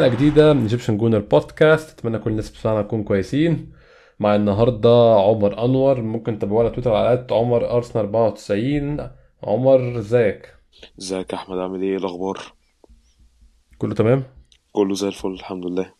[0.00, 3.72] حلقة جديدة من Egyptian Gooner بودكاست أتمنى كل الناس بتسمعنا تكون كويسين.
[4.20, 6.00] مع النهارده عمر أنور.
[6.00, 9.10] ممكن تتابعونا على تويتر على عمر أرسنال 94
[9.42, 10.54] عمر ازيك؟
[11.00, 12.38] ازيك يا احمد؟ عامل إيه؟ الاخبار؟
[13.78, 14.22] كله تمام؟
[14.72, 15.92] كله زي الفل الحمد لله.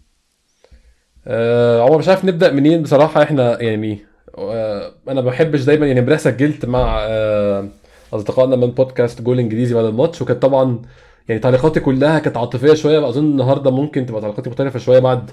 [1.26, 3.23] آه عمر مش عارف نبدأ منين بصراحة.
[3.23, 3.98] إحنا يعني
[4.38, 7.68] آه أنا ما بحبش دايما يعني امبارح سجلت مع آه
[8.12, 10.23] أصدقائنا من بودكاست جول إنجليزي بعد الماتش.
[10.23, 10.82] وكانت طبعا
[11.30, 15.30] يعني تعليقاتي كلها كانت عاطفية شوية اظن النهارده ممكن تبقى تعليقاتي مختلفة شوية بعد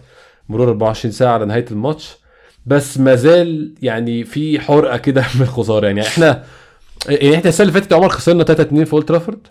[0.49, 2.17] مرور 24 ساعة على نهاية الماتش.
[2.65, 5.85] بس ما زال يعني في حرقة كده من الخسارة.
[5.87, 6.43] يعني إحنا
[7.09, 9.47] يعني إحنا السنة اللي فاتت عمر خسرنا 3 2 في أولد ترافورد.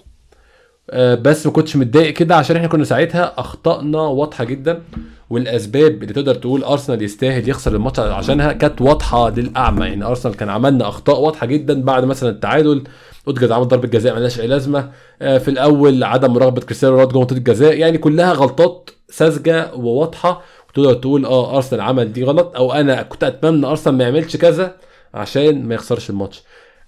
[0.95, 4.83] بس ما كنتش متضايق كده عشان إحنا كنا ساعتها اخطائنا واضحة جدا.
[5.31, 9.87] والأسباب اللي تقدر تقول أرسنال يستاهل يخسر الماتش عشانها كانت واضحة للأعمى.
[9.87, 12.85] يعني أرسنال كان عملنا أخطاء واضحة جدا بعد مثلا التعادل.
[13.29, 14.91] أودجارد عمل ضربة جزاء ملهاش أي لازمة.
[15.23, 20.43] آه، في الأول عدم مراقبة كريستيانو رونالدو جوه منطقه الجزاء يعني كلها غلطات ساذجة وواضحة.
[20.71, 22.57] وتقدر تقول آه أرسنال عمل دي غلط.
[22.57, 24.75] أو أنا كنت أتمنى أرسنال ما يعملش كذا
[25.15, 26.43] عشان ما يخسرش الماتش.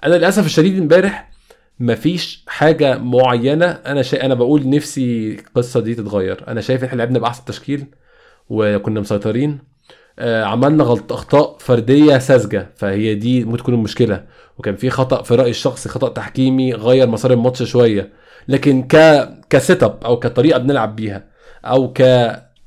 [0.04, 1.30] أنا للأسف الشديد امبارح
[1.80, 3.66] مفيش حاجة معينة.
[3.66, 6.44] أنا شيء أنا بقول نفسي القصة دي تتغير.
[6.48, 7.86] أنا شايف إحنا لعبنا بأحسن تشكيل
[8.48, 9.58] وكنا مسيطرين.
[10.18, 14.24] آه، عملنا غلط أخطاء فردية ساذجة فهي دي ممكن تكون المشكلة.
[14.58, 18.12] وكان في خطأ في رأيي الشخصي خطأ تحكيمي غير مسار الماتش شوية.
[18.48, 18.96] لكن ك
[19.50, 21.24] ك setup أو كطريقة بنلعب بيها
[21.64, 22.02] أو ك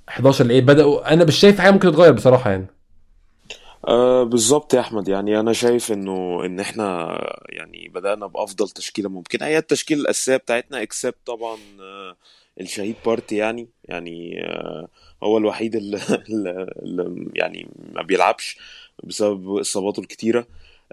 [0.10, 2.68] 11 لعيب بدأوا أنا مش شايف حاجة ممكن تتغير بصراحة يعني.
[3.88, 5.08] آه بالظبط يا أحمد.
[5.08, 7.08] يعني أنا شايف إنه إن إحنا
[7.50, 9.46] يعني بدأنا بأفضل تشكيلة ممكنة.
[9.46, 12.16] هي التشكيلة الأساسية بتاعتنا except طبعا آه
[12.62, 13.68] الشهيد بارتي يعني.
[13.86, 14.88] يعني آه
[15.24, 16.00] هو الوحيد اللي,
[16.84, 18.58] اللي يعني ما بيلعبش
[19.04, 20.48] بسبب إصاباته الكتيرة.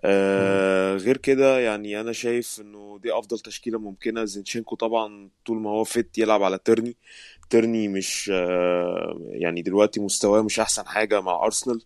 [0.04, 4.24] آه غير كده يعني أنا شايف إنه دي أفضل تشكيلة ممكنة.
[4.24, 6.96] زينشينكو طبعا طول ما هو fit يلعب على تيرني
[7.50, 11.82] تيرني مش آه يعني دلوقتي مستواه مش أحسن حاجة مع أرسنال.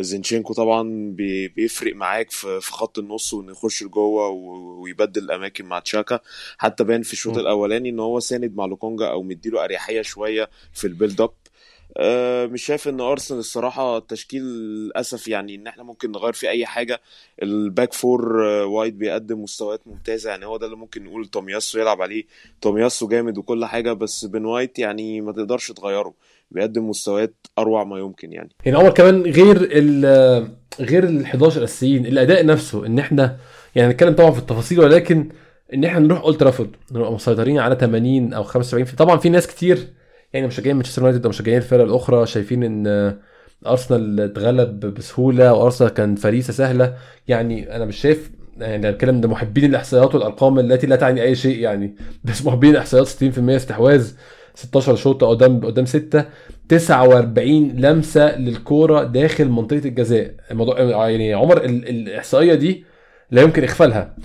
[0.00, 5.78] زينشينكو طبعا بي- بيفرق معاك في خط النص وإنه يخش لجوه و- ويبدل الأماكن مع
[5.78, 6.20] تشاكا
[6.58, 7.34] حتى بان في الشوط.
[7.38, 11.45] الأولاني إن هو ساند مع لوكونجا أو مديله أريحية شوية في ال build up آه،
[12.46, 17.00] مش شايف إن أرسنال الصراحة التشكيل للأسف يعني إن إحنا ممكن نغير فيه أي حاجة.
[17.42, 21.78] ال back four آه، وايت بيقدم مستويات ممتازة يعني هو ده اللي ممكن نقول تومياسو
[21.78, 22.24] يلعب عليه.
[22.60, 26.14] تومياسو جامد وكل حاجة بس بن وايت يعني ما تقدرش تغيره.
[26.50, 28.50] بيقدم مستويات أروع ما يمكن يعني.
[28.64, 30.48] يعني عمر كمان غير ال
[30.80, 33.36] غير ال 11 اساسيين الأداء نفسه إن إحنا
[33.74, 35.28] يعني هنتكلم طبعا في التفاصيل ولكن
[35.74, 39.46] إن إحنا نروح اولد ترافورد نبقى مسيطرين على 80 أو 75 في طبعا في ناس
[39.46, 39.88] كتير
[40.36, 43.16] يعني مشجعين مانشستر يونايتد أو مشجعين الفرق الأخرى شايفين إن
[43.66, 46.94] أرسنال اتغلب بسهولة وأرسنال كان فريسة سهلة.
[47.28, 51.58] يعني أنا مش شايف يعني الكلام ده محبين الإحصائيات والأرقام التي لا تعني أي شيء
[51.58, 51.96] يعني.
[52.24, 54.12] بس محبين الإحصائيات 60% استحواذ
[54.54, 56.24] 16 شوطه قدام قدام 6
[56.68, 60.34] 49 لمسة للكورة داخل منطقة الجزاء.
[60.50, 62.84] الموضوع يعني عمر ال- الإحصائية دي
[63.30, 64.16] لا يمكن إغفالها.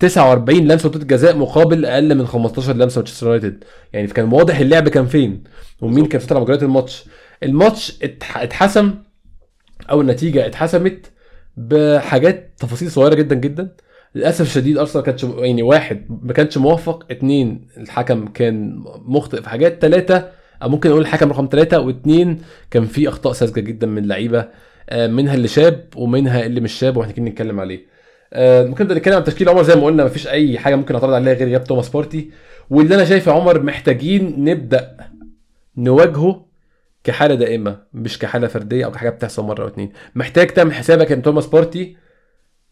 [0.00, 3.64] 49 لمسة منطقه الجزاء مقابل أقل من 15 لمسة مانشستر يونايتد.
[3.92, 5.44] يعني كان واضح اللعب كان فين
[5.80, 7.04] ومين كان على مجريات الماتش.
[7.42, 8.94] الماتش اتح- اتحسم
[9.90, 11.06] أو النتيجة اتحسمت
[11.56, 13.68] بحاجات تفاصيل صغيرة جدا جدا.
[14.14, 19.78] للأسف الشديد أرسنال كانش يعني واحد ما كانش موفق اتنين الحكم كان مخطئ في حاجات.
[19.82, 20.28] ثلاثة
[20.62, 24.48] أو ممكن أقول الحكم رقم ثلاثة واثنين كان في أخطاء ساذجة جدا من اللعيبة
[24.90, 27.95] آه، منها اللي شاب ومنها اللي مش شاب وإحنا كنا نتكلم عليه.
[28.34, 31.34] ممكن نبدأ نتكلم عن تشكيل عمر زي ما قلنا مفيش أي حاجة ممكن اعترض عليها
[31.34, 32.30] غير غياب توماس بارتي
[32.70, 34.96] واللي أنا شايف يا عمر محتاجين نبدأ
[35.76, 36.46] نواجهه
[37.04, 39.92] كحالة دائمة مش كحالة فردية أو كحاجة بتحصل مرة أو اتنين.
[40.14, 41.96] محتاج تعمل حسابك إن توماس بارتي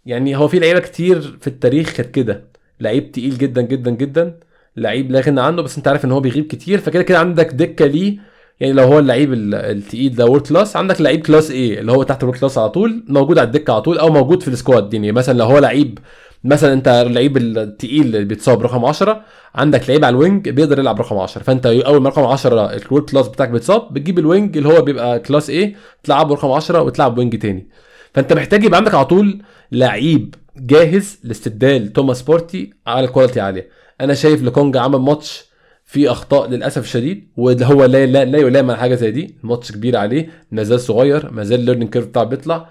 [0.07, 2.45] يعني هو في لعيبة كتير في التاريخ كانت كده.
[2.81, 4.39] لعيب تقيل جدا جدا جدا
[4.77, 7.87] لعيب لا غنى عنه بس أنت عارف إن هو بيغيب كتير فكده كده عندك دكة
[7.87, 8.19] ليه
[8.61, 12.03] يعني لو هو اللعيب ال- التقيل ده world class عندك لعيب class A اللي هو
[12.03, 14.55] تحت ال world class على طول موجود على الدكة على طول أو موجود في ال
[14.55, 14.95] squad.
[14.95, 15.99] يعني مثلا لو هو لعيب
[16.45, 19.23] مثلا أنت اللعيب التقيل اللي بيتصاب رقم 10
[19.55, 22.81] عندك لعيب على ال wing بيقدر يلعب رقم 10 فأنت أول ما رقم 10 ال
[22.81, 26.83] world class بتاعك بيتصاب بتجيب ال wing اللي هو بيبقى class A تلعبه رقم 10
[26.83, 27.69] وتلعب wing تاني.
[28.15, 29.43] فأنت محتاج يبقى عندك على طول
[29.73, 33.69] لعيب جاهز لاستبدال توماس بارتي على quality عالية.
[34.01, 35.45] أنا شايف لوكونجا عمل ماتش
[35.85, 39.37] فيه أخطاء للأسف الشديد واللي هو لا لا, لا يلام على حاجة زي دي.
[39.45, 42.71] الماتش كبير عليه ما زال صغير ما زال ال learning curve بتاعه بيطلع.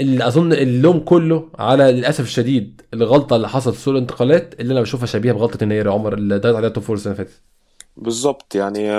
[0.00, 4.80] اللي أظن اللوم كله على للأسف الشديد الغلطة اللي حصلت في سوق الانتقالات اللي أنا
[4.80, 7.42] بشوفها شبيهة بغلطة يناير يا عمر اللي ضيعت عليها top four السنة اللي فاتت.
[7.96, 8.90] بالظبط يعني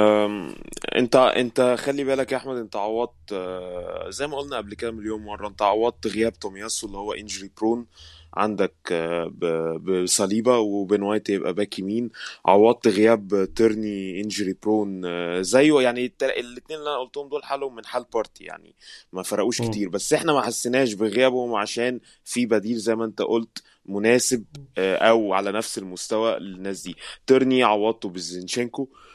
[0.95, 5.21] انت أنت خلي بالك يا أحمد أنت عوضت آه، زي ما قلنا قبل كده مليون
[5.23, 7.85] مرة أنت عوضت غياب تومياسو اللي هو injury prone
[8.33, 12.09] عندك آه، ب- بصليبه وبين وايت يبقى back يمين.
[12.45, 15.01] عوضت غياب تيرني injury prone
[15.43, 15.81] زيه.
[15.81, 18.75] يعني الاثنين اللي أنا قلتهم دول حالهم من حال بارتي يعني
[19.13, 19.61] ما فرقوش.
[19.61, 19.89] كتير.
[19.89, 24.43] بس إحنا ما حسيناش بغيابهم عشان في بديل زي ما أنت قلت مناسب
[24.77, 26.95] آه، أو على نفس المستوى للناس دي.
[27.27, 28.83] تيرني عوضته بزينشينكو.
[28.83, 29.12] آه،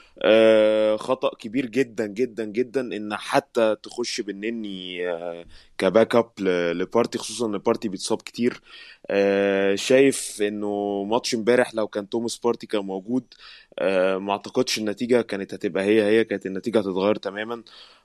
[0.96, 5.46] خطأ كبير جدا جدا جدا إن حتى تخش بالنني آه،
[5.78, 8.60] ك backup لبارتي خصوصا إن بارتي بيتصاب كتير.
[9.10, 13.34] آه، شايف إنه ماتش إمبارح لو كان توماس بارتي كان موجود
[13.78, 17.62] آه، ما أعتقدش النتيجة كانت هتبقى هي هي كانت النتيجة هتتغير تماما.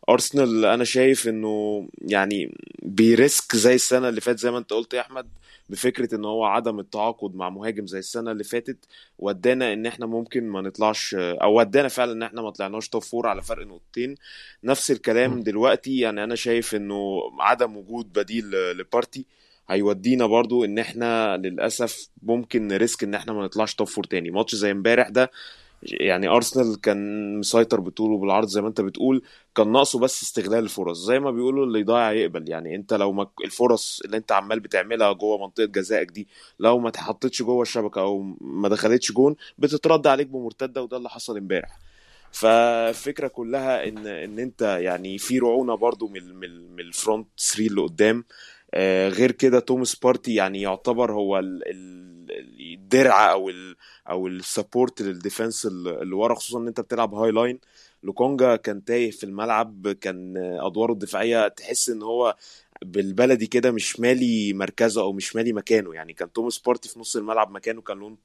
[0.09, 4.93] أرسنال أنا شايف إنه يعني بي risk زي السنة اللي فاتت زي ما أنت قلت
[4.93, 5.27] يا أحمد
[5.69, 8.77] بفكرة إن هو عدم التعاقد مع مهاجم زي السنة اللي فاتت
[9.19, 13.27] ودانا إن إحنا ممكن ما نطلعش أو ودانا فعلا إن إحنا ما طلعناش top four
[13.27, 14.15] على فرق نقطتين
[14.63, 15.31] نفس الكلام.
[15.43, 19.25] دلوقتي يعني أنا شايف إنه عدم وجود بديل لبارتي
[19.69, 24.31] هيودينا برضو إن إحنا للأسف ممكن ن risk إن إحنا ما نطلعش top four تاني
[24.31, 25.31] ماتش زي إمبارح ده
[25.85, 29.21] يعني أرسنال كان مسيطر بطوله وبالعرض زي ما أنت بتقول
[29.55, 30.97] كان ناقصه بس استغلال الفرص.
[31.05, 32.49] زي ما بيقولوا اللي يضيع يقبل.
[32.49, 36.27] يعني أنت لو ما الفرص اللي أنت عمال بتعملها جوه منطقة جزائك دي
[36.59, 41.37] لو ما اتحطتش جوه الشبكة أو ما دخلتش جون بتترد عليك بمرتدة وده اللي حصل
[41.37, 41.79] امبارح.
[42.31, 47.81] فالفكرة كلها إن إن أنت يعني في رعونة برضو من من ال front 3 اللي
[47.81, 48.17] قدام.
[48.19, 48.23] آه،
[49.09, 52.03] غير كده توماس بارتي يعني يعتبر هو ال- ال-
[52.73, 53.75] الدرع أو ال
[54.09, 57.59] أو ال support لل defense اللي ورا خصوصا إن أنت بتلعب high line
[58.03, 62.35] لوكونجا كان تايه في الملعب كان أدواره الدفاعية تحس إن هو
[62.83, 65.93] بالبلدي كده مش مالي مركزه أو مش مالي مكانه.
[65.95, 68.17] يعني كان توماس بارتي في نص الملعب مكانه كان لون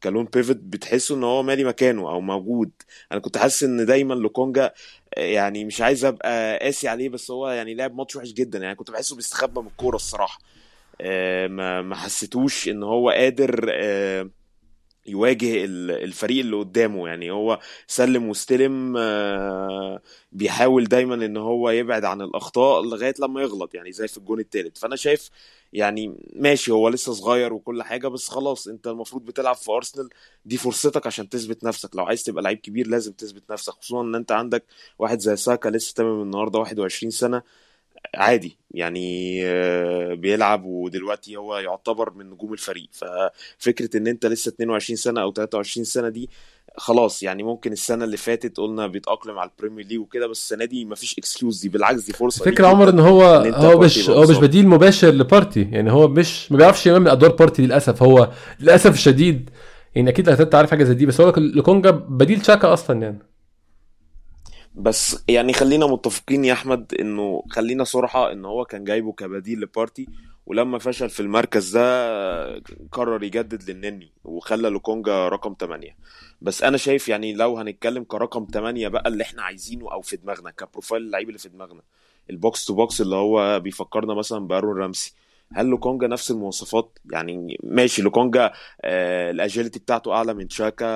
[0.00, 2.70] كان لون بيفت بتحسه إن هو مالي مكانه أو موجود.
[3.12, 4.72] أنا كنت حاسس إن دايما لوكونجا
[5.16, 8.58] يعني مش عايز أبقى قاسي عليه بس هو يعني لعب ماتش وحش جدا.
[8.58, 10.38] يعني كنت بحسه بيستخبى من الكورة الصراحة.
[11.00, 14.30] آه، ما ما حسيتوش إن هو قادر آه،
[15.08, 17.08] يواجه ال- الفريق اللي قدامه.
[17.08, 20.00] يعني هو سلم واستلم آه،
[20.32, 24.78] بيحاول دايما إن هو يبعد عن الأخطاء لغاية لما يغلط يعني زي في الجون الثالث
[24.78, 25.30] فأنا شايف
[25.72, 30.08] يعني ماشي هو لسه صغير وكل حاجة بس خلاص أنت المفروض بتلعب في أرسنال.
[30.44, 31.96] دي فرصتك عشان تثبت نفسك.
[31.96, 34.64] لو عايز تبقى لعيب كبير لازم تثبت نفسك خصوصا إن أنت عندك
[34.98, 37.42] واحد زي ساكا لسه تمام النهارده 21 سنة.
[38.14, 38.58] عادي.
[38.70, 42.88] يعني آه، بيلعب ودلوقتي هو يعتبر من نجوم الفريق.
[42.92, 46.30] ففكرة إن أنت لسه 22 سنة أو 23 سنة دي
[46.78, 50.64] خلاص يعني ممكن السنة اللي فاتت قلنا بيتأقلم على ال Premier League وكده بس السنة
[50.64, 54.10] دي مفيش excuse دي بالعكس دي ليك الفكرة عمر انت إن هو أنت هو مش
[54.10, 58.02] هو مش بديل مباشر لبارتي يعني هو مش ما بيعرفش يعمل أدوار بارتي للأسف.
[58.02, 58.30] هو
[58.60, 59.50] للأسف الشديد
[59.94, 63.18] يعني أكيد هتت عارف حاجة زي دي بس هو لوكونجا بديل شاكا أصلا يعني.
[64.76, 70.06] بس يعني خلينا متفقين يا أحمد إنه خلينا صراحة إن هو كان جايبه كبديل لبارتي
[70.46, 72.58] ولما فشل في المركز ده
[72.92, 75.96] قرر يجدد للنني وخلى لوكونجا رقم 8
[76.42, 80.50] بس أنا شايف يعني لو هنتكلم كرقم 8 بقى اللي إحنا عايزينه أو في دماغنا
[80.50, 81.80] ك profile اللعيب اللي في دماغنا
[82.30, 85.14] ال box to box اللي هو بيفكرنا مثلا بأرون رامسي.
[85.54, 90.86] هل لوكونجا نفس المواصفات؟ يعني ماشي لوكونجا آه ال agility بتاعته أعلى من شاكا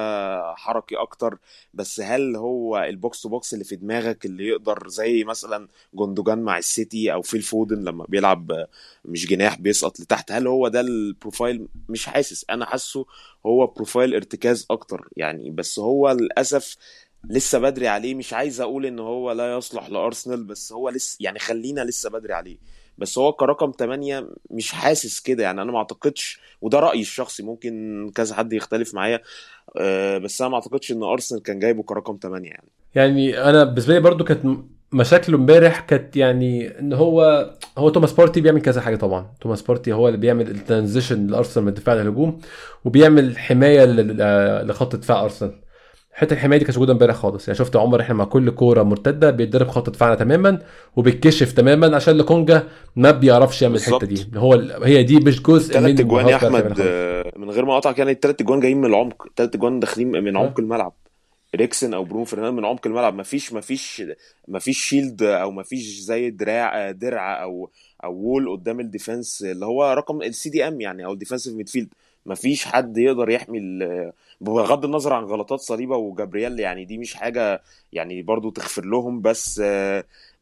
[0.56, 1.38] حركي أكتر
[1.74, 6.38] بس هل هو ال box to box اللي في دماغك اللي يقدر زي مثلا جوندوجان
[6.42, 8.68] مع السيتي أو فيل فودن لما بيلعب آه،
[9.04, 13.06] مش جناح بيسقط لتحت هل هو ده ال profile مش حاسس أنا حاسه
[13.46, 16.76] هو profile ارتكاز أكتر يعني بس هو للأسف
[17.24, 21.38] لسه بدري عليه مش عايز أقول إن هو لا يصلح لأرسنال بس هو لسه يعني
[21.38, 22.58] خلينا لسه بدري عليه.
[23.00, 28.10] بس هو كرقم 8 مش حاسس كده يعني أنا ما أعتقدش وده رأيي الشخصي ممكن
[28.14, 29.20] كذا حد يختلف معايا
[29.76, 32.68] آه، بس أنا ما أعتقدش إن أرسنال كان جايبه كرقم 8 يعني.
[32.94, 34.58] يعني أنا بالنسبة لي برضو كانت
[34.92, 39.32] مشاكله امبارح كانت يعني إن هو هو توماس بارتي بيعمل كذا حاجة طبعا.
[39.40, 42.40] توماس بارتي هو اللي بيعمل ال transition لأرسنال من الدفاع للهجوم
[42.84, 43.84] وبيعمل حماية
[44.62, 45.60] لخط دفاع أرسنال.
[46.20, 47.48] حتة الحماية دي ما كانتش موجوده امبارح خالص.
[47.48, 50.58] يعني شفت عمر إحنا مع كل كورة مرتدة بيتضرب خط دفاعنا تماما
[50.96, 54.26] وبيتكشف تماما عشان لكونجا ما بيعرفش يعمل الحتة دي.
[54.36, 56.80] هو هي دي مش جزء من اجوان يا أحمد
[57.36, 59.26] من غير ما اقطعك يعني الثلاث اجوان جايين من العمق.
[59.26, 60.92] الثلاث اجوان داخلين من ها؟ عمق الملعب.
[61.56, 63.14] إريكسن أو برونو فرناندو من عمق الملعب.
[63.14, 64.02] مفيش مفيش
[64.48, 67.70] مفيش shield أو مفيش زي درع درع أو
[68.04, 71.88] أو wall قدام ال defense اللي هو رقم ال CDM يعني أو ال defensive midfield
[72.26, 73.58] مفيش حد يقدر يحمي
[74.40, 79.62] بغض النظر عن غلطات صليبة وجابرييل يعني دي مش حاجة يعني برضو تغفر لهم بس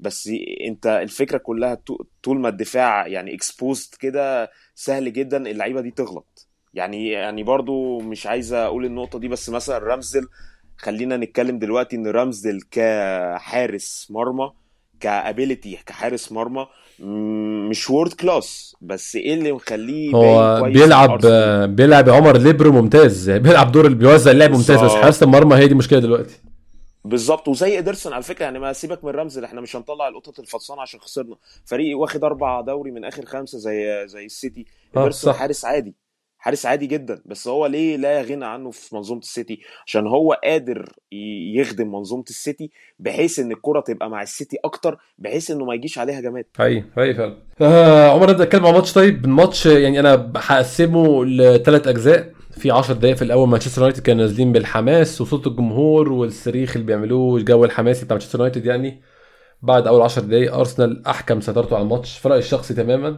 [0.00, 0.30] بس
[0.66, 1.78] انت الفكرة كلها
[2.22, 6.48] طول ما الدفاع يعني exposed كده سهل جدا اللعيبة دي تغلط.
[6.74, 10.28] يعني يعني برضو مش عايز أقول النقطة دي بس مثلا رامزدل
[10.76, 14.52] خلينا نتكلم دلوقتي إن رامزدل كحارس مرمى
[15.00, 16.66] ك ability كحارس مرمى
[17.00, 21.26] مش world class بس إيه اللي مخليه هو بيلعب؟
[21.76, 25.98] بيلعب عمر ليبرو ممتاز بيلعب دور بيوزع اللعب ممتاز بس حارس المرمى هي دي مشكلة
[25.98, 26.40] دلوقتي.
[27.04, 27.48] بالظبط.
[27.48, 31.00] وزي ادرسون على فكرة يعني ما سيبك من رامزدل إحنا مش هنطلع القطط الفطسانه عشان
[31.00, 31.36] خسرنا.
[31.64, 34.66] فريق واخد أربع دوري من آخر خمسة زي زي السيتي.
[34.96, 35.38] ادرسون صح.
[35.38, 35.94] حارس عادي.
[36.38, 40.92] حارس عادي جدا بس هو ليه لا غنى عنه في منظومة السيتي؟ عشان هو قادر
[41.54, 46.20] يخدم منظومة السيتي بحيث إن الكرة تبقى مع السيتي أكتر بحيث إنه ما يجيش عليها
[46.20, 46.44] هجمات.
[46.58, 47.36] حقيقي حقيقي فعلا.
[47.60, 52.32] آه عمر نبدا نتكلم عن ماتش طيب؟ الماتش يعني أنا هقسمه لثلاث أجزاء.
[52.50, 57.36] في 10 دقائق في الأول مانشستر يونايتد كانوا نازلين بالحماس وصوت الجمهور والصريخ اللي بيعملوه
[57.36, 59.02] الجو الحماسي بتاع مانشستر يونايتد يعني.
[59.62, 63.16] بعد أول 10 دقائق أرسنال أحكم سيطرته على الماتش في رايي الشخصي تماما.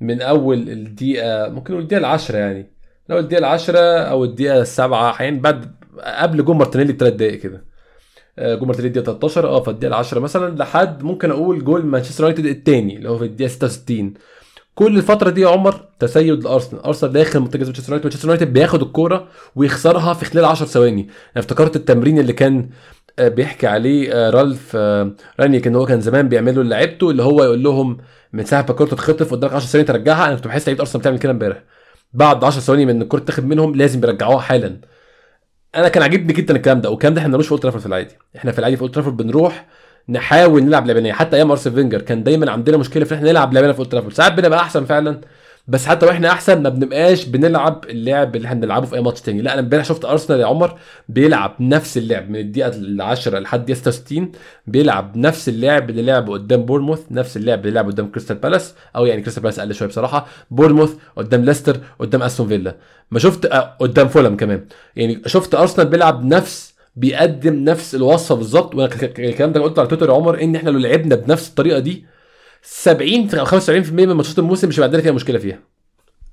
[0.00, 2.72] من أول الدقيقة ممكن نقول الدقيقة العاشرة يعني.
[3.10, 7.64] اول الدقيقة العاشرة أو الدقيقة السابعة أحيانا بعد قبل جون مارتينيلي بثلاث دقائق كده.
[8.38, 12.24] آه، جون مارتينيلي الدقيقة 13 آه في الدقيقه العاشرة مثلا لحد ممكن أقول جون مانشستر
[12.24, 14.14] يونايتد الثاني اللي هو في الدقيقة 66
[14.74, 16.82] كل الفترة دي يا عمر تسيد لأرسنال.
[16.82, 18.04] أرسنال داخل منتجز مانشستر يونايتد.
[18.06, 21.00] مانشستر يونايتد بياخد الكورة ويخسرها في خلال 10 ثواني.
[21.02, 22.70] أنا افتكرت التمرين اللي كان
[23.18, 25.10] بيحكي عليه آه، رالف آه،
[25.40, 27.98] رانجنيك ان هو كان زمان بيعمله لعيبته اللي هو يقول لهم
[28.32, 31.18] من ساعة ما الكوره تتخطف قدامك 10 ثواني ترجعها أنا كنت بحس لعيبة أرسنال بتعمل
[31.18, 31.62] كده امبارح.
[32.12, 34.80] بعد 10 ثواني من الكورة تاخد منهم لازم يرجعوها حالا.
[35.74, 38.14] أنا كان عاجبني جدا الكلام ده والكلام ده إحنا ما بنعملوش في أولد في العادي.
[38.36, 39.66] إحنا في العادي في أولد بنروح
[40.08, 43.52] نحاول نلعب لعبنا حتى أيام أرسنال فينجر كان دايما عندنا مشكلة في إن إحنا نلعب
[43.54, 44.14] لعبنا في أولد ترافورد.
[44.14, 45.20] ساعات بنبقى أحسن فعلا
[45.70, 49.42] بس حتى وإحنا احسن ما بنبقاش بنلعب اللعب اللي إحنا بنلعبه في اي ماتش تاني.
[49.42, 53.78] لا أنا امبارح شفت أرسنال يا عمر بيلعب نفس اللعب من الدقيقة العاشرة لحد الدقيقه
[53.78, 54.32] 66
[54.66, 59.06] بيلعب نفس اللعب اللي لعبه قدام بورنموث نفس اللعب اللي لعبه قدام كريستال بالاس أو
[59.06, 62.76] يعني كريستال بالاس أقل شوية بصراحة بورنموث قدام ليستر قدام أستون فيلا.
[63.10, 64.64] ما شفت آه، قدام فولهام كمان.
[64.96, 70.08] يعني شفت أرسنال بيلعب نفس بيقدم نفس الوصفه بالظبط وأنا الكلام ده قلت على تويتر
[70.08, 72.04] يا عمر إن إحنا لو لعبنا بنفس الطريقة دي
[72.62, 75.58] 70 أو 75% من ماتشات الموسم مش هيبقى عندنا فيها مشكلة فيها.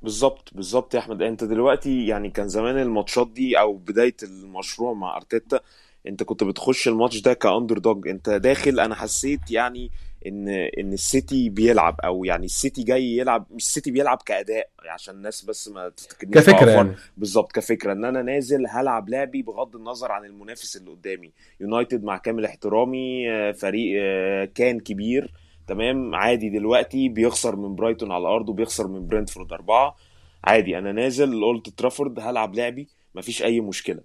[0.04, 1.22] بالظبط بالظبط يا أحمد.
[1.22, 5.60] أنت دلوقتي يعني كان زمان الماتشات دي أو بداية المشروع مع أرتيتا
[6.08, 9.92] أنت كنت بتخش الماتش ده ك underdog أنت داخل أنا حسيت يعني
[10.28, 15.46] إن إن السيتي بيلعب أو يعني السيتي جاي يلعب مش السيتي بيلعب كأداء عشان الناس
[15.46, 16.70] بس ما تفتكرنيش كفكرة.
[16.70, 16.96] يعني.
[17.18, 21.32] بالظبط كفكرة إن أنا نازل هلعب لعبي بغض النظر عن المنافس اللي قدامي.
[21.62, 25.34] يونايتد مع كامل احترامي آه، فريق آه، كان كبير.
[25.68, 29.96] تمام؟ عادي دلوقتي بيخسر من برايتون على ارضه بيخسر من برنتفورد أربعة.
[30.44, 34.02] عادي أنا نازل اولد ترافورد هلعب لعبي مفيش أي مشكلة.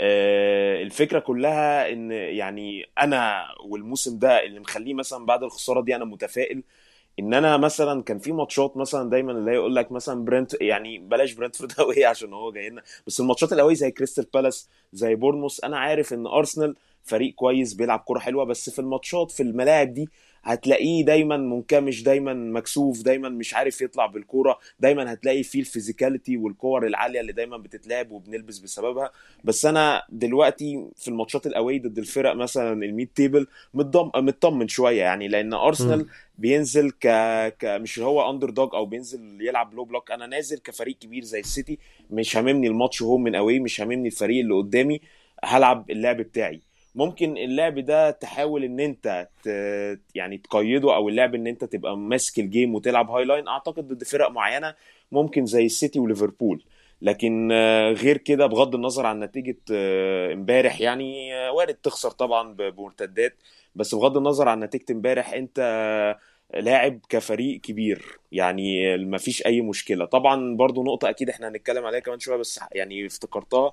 [0.00, 6.04] آه، الفكرة كلها إن يعني أنا والموسم ده اللي مخليه مثلا بعد الخسارة دي أنا
[6.04, 6.62] متفائل
[7.18, 11.32] إن أنا مثلا كان في ماتشات مثلا دايما اللي يقول لك مثلا برنت يعني بلاش
[11.32, 12.82] برنتفورد قوي عشان هو جاي لنا.
[13.06, 18.02] بس الماتشات القويه زي كريستال بالاس زي بورنموث أنا عارف إن أرسنال فريق كويس بيلعب
[18.06, 20.08] كرة حلوة بس في الماتشات في الملاعب دي
[20.46, 26.36] هتلاقيه دايما منكمش دايما مكسوف دايما مش عارف يطلع بالكورة دايما هتلاقي فيه ال physicality
[26.36, 29.10] والكور العالية اللي دايما بتتلعب وبنلبس بسببها.
[29.44, 35.28] بس أنا دلوقتي في الماتشات القويه ضد الفرق مثلا ال mid table مطمن شوية يعني
[35.28, 36.06] لأن أرسنال.
[36.38, 37.06] بينزل ك...
[37.58, 41.78] ك مش هو underdog أو بينزل يلعب low block أنا نازل كفريق كبير زي السيتي
[42.10, 45.00] مش هاممني الماتش home من away مش هاممني الفريق اللي قدامي
[45.44, 46.65] هلعب اللعب بتاعي.
[46.96, 49.46] ممكن اللعب ده تحاول إن أنت ت...
[50.14, 54.04] يعني تقيده أو اللعب إن أنت تبقى ماسك ال game وتلعب high line أعتقد ضد
[54.04, 54.74] فرق معينة
[55.12, 56.62] ممكن زي السيتي وليفربول.
[57.02, 62.54] لكن آه، غير كده بغض النظر عن نتيجة آه، امبارح يعني آه، وارد تخسر طبعا
[62.54, 63.36] بمرتدات.
[63.74, 65.60] بس بغض النظر عن نتيجة امبارح أنت
[66.54, 68.18] لاعب كفريق كبير.
[68.32, 70.04] يعني ما فيش أي مشكلة.
[70.04, 73.72] طبعا برضو نقطة أكيد إحنا هنتكلم عليها كمان شوية بس يعني افتكرتها.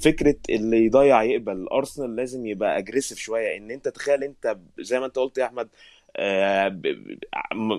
[0.00, 3.56] فكرة اللي يضيع يقبل أرسنال لازم يبقى aggressive شوية.
[3.56, 5.68] إن أنت تخيل أنت زي ما أنت قلت يا أحمد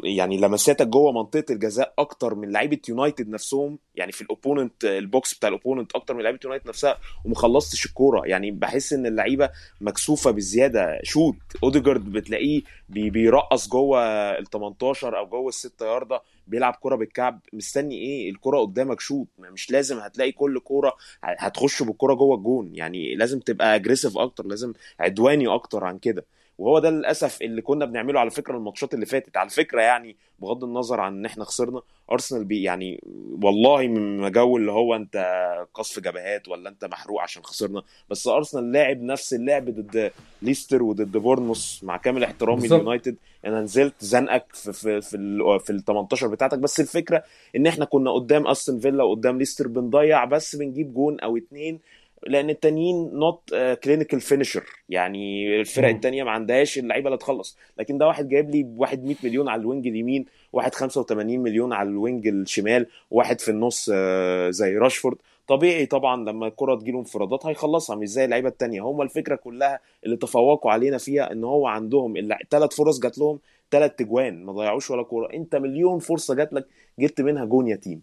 [0.04, 3.80] يعني لمساتك جوه منطقة الجزاء أكتر من لعيبة يونايتد نفسهم.
[3.96, 7.86] يعني في ال opponent ال box بتاع ال opponent أكتر من لعيبة يونايتد نفسها ومخلصتش
[7.86, 8.28] الكورة.
[8.28, 9.50] يعني بحس إن اللعيبة
[9.82, 11.00] مكسوفة بزيادة.
[11.04, 17.40] shoot أوديجارد بتلاقيه بي بيرقص جوه ال 18 أو جوه الستة ياردة بيلعب كرة بالكعب.
[17.54, 22.76] مستني إيه؟ الكرة قدامك shoot مش لازم هتلاقي كل كرة هتخش بالكرة جوه الجون.
[22.76, 26.26] يعني لازم تبقى aggressive أكتر لازم عدواني أكتر عن كده.
[26.62, 29.38] وهو ده للأسف اللي كنا بنعمله على فكرة الماتشات اللي فاتت.
[29.38, 33.04] على فكرة يعني بغض النظر عن إن إحنا خسرنا أرسنال بي يعني
[33.44, 35.26] والله من جو اللي هو أنت
[35.74, 37.82] قصف جبهات ولا أنت محروق عشان خسرنا.
[38.10, 42.80] بس أرسنال لاعب نفس اللعب ضد ليستر وضد بورنموث مع كامل احترامي بالظبط.
[42.80, 43.16] اليونايتد
[43.46, 46.60] أنا نزلت زنقك في في في ال في ال 18 بتاعتك.
[46.60, 47.24] بس الفكرة
[47.56, 51.80] إن إحنا كنا قدام أستون فيلا وقدام ليستر بنضيع بس بنجيب جون أو اتنين
[52.28, 55.88] لأن التانيين not clinical finisher يعني الفرق.
[55.88, 57.58] التانية ما عندهاش اللعيبة اللي تخلص.
[57.78, 61.74] لكن ده واحد جايب لي واحد 100 مليون على ال wing اليمين واحد 85 مليون
[61.74, 65.18] على ال wing الشمال واحد في النص آه، زي راشفورد.
[65.48, 68.82] طبيعي طبعا لما الكرة تجيله انفرادات هيخلصها مش زي اللعيبة التانية.
[68.82, 72.14] هم الفكرة كلها اللي تفوقوا علينا فيها إن هو عندهم
[72.50, 73.40] ثلاث فرص جات لهم
[73.72, 75.34] ثلاث تجوان ما ضيعوش ولا كورة.
[75.34, 76.66] أنت مليون فرصة جات لك
[77.00, 78.02] جبت منها جون يتيم.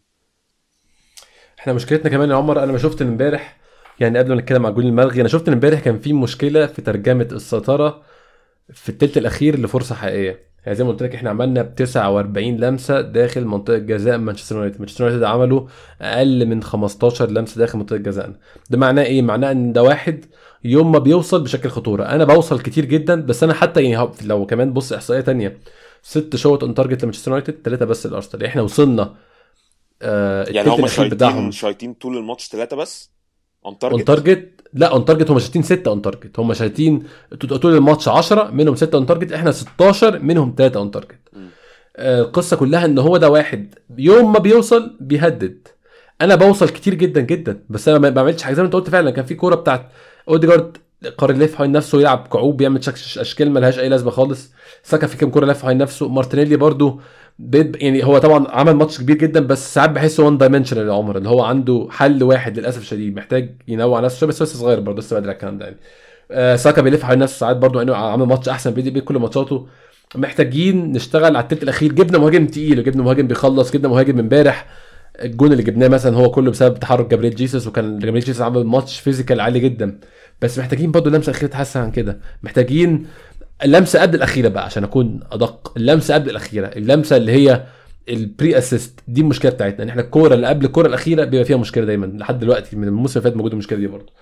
[1.59, 3.57] إحنا مشكلتنا كمان يا عمر أنا ما شفت امبارح
[4.01, 7.29] يعني قبل ما نتكلم على الجول الملغي أنا شفت امبارح كان في مشكلة في ترجمة
[7.33, 8.03] السيطره
[8.73, 10.49] في التلت الأخير لفرصة حقيقية.
[10.67, 14.79] يعني زي ما قلت لك إحنا عملنا ب 49 لمسة داخل منطقة جزاء مانشستر يونايتد.
[14.79, 15.67] مانشستر يونايتد عملوا
[16.01, 18.35] أقل من 15 لمسة داخل منطقة جزائنا
[18.71, 20.25] ده معناه إيه؟ معناه إن ده واحد
[20.65, 22.05] يوم ما بيوصل بشكل خطورة.
[22.05, 25.59] أنا بوصل كتير جدا بس أنا حتى يعني لو كمان بص إحصائية تانية.
[26.03, 28.43] ست shot on target لمانشستر يونايتد ثلاثة بس لأرسنال.
[28.43, 29.15] يعني إحنا وصلنا
[30.03, 31.51] آه يعني هم الأخير بتاعهم.
[31.51, 33.18] شايطين طول الماتش ثلاثة بس؟
[33.67, 37.03] on on target target لا on target هم شايطين 6 on target هم شايطين
[37.63, 41.19] طول الماتش 10 منهم 6 on target إحنا 16 منهم 3 on target
[41.99, 43.75] القصة كلها إن هو ده واحد.
[43.99, 45.69] يوم ما بيوصل بيهدد.
[46.21, 47.61] أنا بوصل كتير جدا جدا.
[47.69, 48.55] بس أنا ما بعملش حاجة.
[48.55, 49.89] زي ما أنت قلت فعلا كان في كورة بتاعت
[50.29, 50.77] أوديجارد
[51.19, 54.53] قرر يلف حوالين نفسه يلعب كعوب يعمل شك- أشكال ملهاش أي لازمة خالص.
[54.83, 56.09] ساكا في كام كورة لف حوالين نفسه.
[56.09, 57.01] مارتينيلي برضو
[57.39, 61.19] بيد يعني هو طبعا عمل ماتش كبير جدا بس ساعات بحسه one dimensional يا عمر
[61.19, 65.19] اللي هو عنده حل واحد للأسف الشديد محتاج ينوع نفسه بس لسه صغير برضه لسه
[65.19, 65.77] بدري الكلام ده يعني.
[66.31, 69.67] آه ساكا بيلف حوالين نفسه ساعات برضه إنه عامل ماتش أحسن بيدي بيه كل ماتشاته.
[70.15, 71.93] محتاجين نشتغل على التلت الأخير.
[71.93, 74.67] جبنا مهاجم تقيل وجبنا مهاجم بيخلص جبنا مهاجم امبارح.
[75.23, 79.01] الجون اللي جبناه مثلا هو كله بسبب تحرك جابريل جيسوس وكان جابريل جيسوس عمل ماتش
[79.01, 79.99] physical عالي جدا.
[80.43, 82.19] بس محتاجين برضه اللمسة الأخيرة تحسن عن كده.
[82.43, 83.07] محتاجين
[83.65, 85.73] اللمسة قبل الأخيرة بقى عشان أكون أدق.
[85.77, 87.63] اللمسة قبل الأخيرة اللمسة اللي هي
[88.09, 89.83] ال pre-assist دي المشكلة بتاعتنا.
[89.85, 92.07] إن إحنا الكورة اللي قبل الكورة الأخيرة بيبقى فيها مشكلة دايما.
[92.07, 94.13] لحد دلوقتي من الموسم اللي فات موجودة المشكلة دي برضه.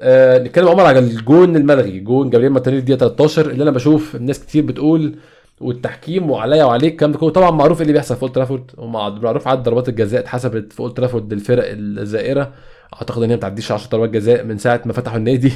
[0.00, 2.00] آه نتكلم عمر على الجون الملغي.
[2.00, 5.14] جون جابريل مارتينيلي دي 13 اللي أنا بشوف الناس كتير بتقول
[5.60, 7.30] والتحكيم وعليا وعليك الكلام ده كله.
[7.30, 8.70] طبعا معروف إيه اللي بيحصل في أولد ترافورد.
[8.78, 12.52] ومعروف عدد ضربات الجزاء اتحسبت في أولد ترافورد للفرق الزائرة.
[12.94, 15.52] أعتقد إن هي ما بتعديش 10 ضربات جزاء من ساعة ما فتحوا النادي.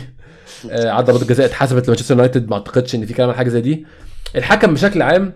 [0.70, 3.86] آه، عدد ضربات الجزاء اتحسبت لمانشستر يونايتد ما اعتقدش إن في كلام حاجة زي دي.
[4.36, 5.32] الحكم بشكل عام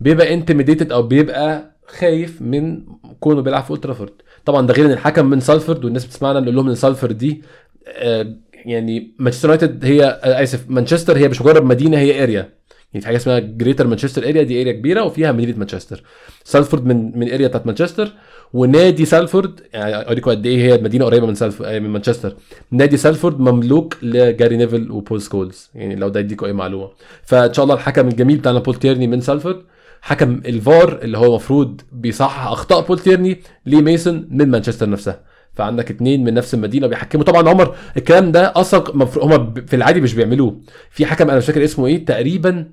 [0.00, 2.82] بيبقى intimidated أو بيبقى خايف من
[3.20, 4.12] كونه بيلعب في اولد ترافورد
[4.44, 7.42] طبعا ده غير إن الحكم من سالفورد والناس بتسمعنا بنقول لهم إن سالفورد دي
[7.88, 8.26] آه،
[8.64, 12.48] يعني مانشستر يونايتد هي آه، آسف مانشستر هي مش مجرد مدينة هي area
[12.96, 16.02] يعني في حاجة اسمها Greater Manchester area دي area كبيرة وفيها مدينة مانشستر.
[16.44, 18.12] سالفورد من من area بتاعت مانشستر
[18.52, 22.36] ونادي سالفورد يعني أوريكم قد إيه هي المدينة قريبة من سالفورد من مانشستر.
[22.70, 25.70] نادي سالفورد مملوك لجاري نيفل وبول سكولز.
[25.74, 26.90] يعني لو ده يديكم أي معلومة.
[27.22, 29.62] فإن شاء الله الحكم الجميل بتاعنا بول تيرني من سالفورد.
[30.00, 35.20] حكم الفار اللي هو المفروض بيصحح أخطاء بول تيرني لي ميسون من مانشستر نفسها.
[35.54, 37.24] فعندك اتنين من نفس المدينة بيحكموا.
[37.24, 38.84] طبعا عمر الكلام ده أصلا
[39.16, 40.60] هم في العادي مش بيعملوه.
[40.90, 42.66] في حكم أنا مش فاكر اسمه إيه تقريبا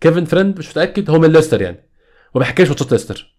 [0.00, 1.76] كيفن فريند مش متأكد هو من ليستر يعني.
[2.34, 3.34] وما بيحكمش ماتشات ليستر.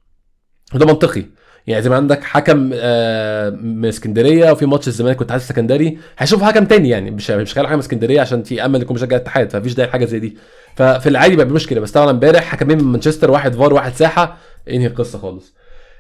[0.75, 1.25] وده منطقي.
[1.67, 6.43] يعني زي ما عندك حكم آه، من اسكندرية وفي ماتش الزمالك كنت عايز سكندري هيشوف
[6.43, 7.11] حكم تاني يعني.
[7.11, 10.19] مش مش هيخلي حكم اسكندرية عشان في أمل يكون مشجع الاتحاد فمفيش داعي لحاجة زي
[10.19, 10.37] دي.
[10.75, 14.37] ففي العادي بقى مشكله بس طبعا امبارح حكمين من مانشستر واحد فار واحد ساحة.
[14.69, 15.55] انهي القصة خالص.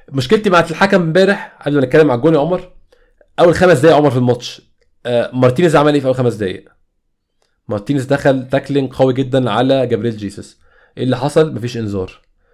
[0.09, 2.71] مشكلتي مع الحكم امبارح قبل ما نتكلم على الجون يا عمر
[3.39, 4.61] أول خمس دقايق عمر في الماتش.
[5.05, 6.69] آه، مارتينيز عمل إيه في أول خمس دقايق؟
[7.71, 10.57] مارتينيز دخل tackling قوي جدا على جابريل جيسوس
[10.97, 12.11] إيه اللي حصل؟ مفيش إنذار.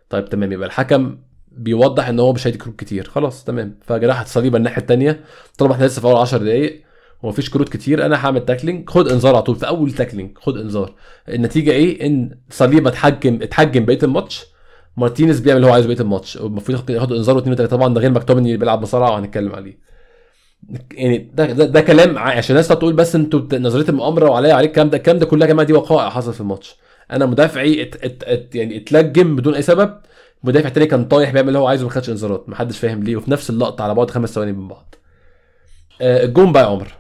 [0.09, 0.51] طيب تمام.
[0.51, 1.17] يبقى الحكم
[1.51, 3.09] بيوضح إن هو مش هيدي كروت كتير.
[3.09, 3.79] خلاص تمام.
[3.81, 5.19] فجه راح صليبة الناحية الثانية
[5.57, 6.83] طالما إحنا لسه في أول 10 دقائق
[7.23, 8.05] ومفيش كروت كتير.
[8.05, 8.89] أنا هعمل tackling.
[8.89, 9.55] خد إنذار على طول.
[9.55, 10.95] في أول tackling خد إنذار.
[11.29, 14.45] النتيجة إيه؟ إن صليبة اتحجم اتحجم بقية الماتش.
[14.97, 16.37] مارتينيز بيعمل اللي هو عايزه بقية الماتش.
[16.37, 19.86] المفروض ياخد إنذار واثنين وثلاثه طبعا ده غير مكتوميناي اللي بيلعب مصارعه وهنتكلم عليه.
[20.91, 24.89] يعني ده ده, ده كلام عشان الناس تقول بس أنتوا نظرية المؤامرة وعليا وعليك الكلام
[24.89, 24.97] ده.
[24.97, 26.75] الكلام ده كلها يا جماعة دي وقائع حصل في الماتش.
[27.11, 29.97] أنا مدافعي ات ات ات يعني اتلجم بدون أي سبب.
[30.43, 32.49] مدافع تاني كان طايح بيعمل اللي هو عايزه ما خدش انذارات.
[32.49, 33.15] محدش فاهم ليه.
[33.15, 34.95] وفي نفس اللقطة على بعد خمس ثواني من بعض.
[36.01, 36.93] آه، الجون بقى يا عمر.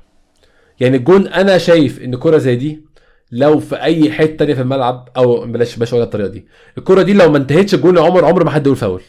[0.79, 2.85] يعني الجون أنا شايف إن كرة زي دي
[3.31, 6.47] لو في أي حتة تانية في الملعب أو بلاش بلاش أقولها الطريقة دي.
[6.77, 9.01] الكرة دي لو ما انتهتش الجون يا عمر عمر ما حد يقول فاول.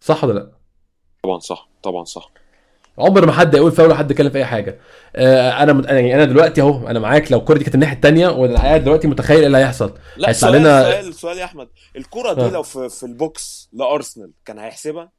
[0.00, 0.50] صح ولا لا؟
[1.22, 1.68] طبعا صح.
[1.82, 2.32] طبعا صح.
[2.98, 4.78] عمر ما حد يقول فاول حد يتكلم في أي حاجة.
[5.16, 5.86] آه، أنا مت...
[5.86, 9.08] يعني أنا دلوقتي أهو أنا معاك لو الكرة دي كانت الناحية الثانية وأنا قاعد دلوقتي
[9.08, 9.94] متخيل إيه اللي هيحصل.
[10.16, 11.68] لا هيطلع سؤال لنا- سؤال سؤال يا أحمد.
[11.96, 12.50] الكرة دي آه.
[12.50, 15.12] لو في في ال box لأرسنال كان هيحسبها؟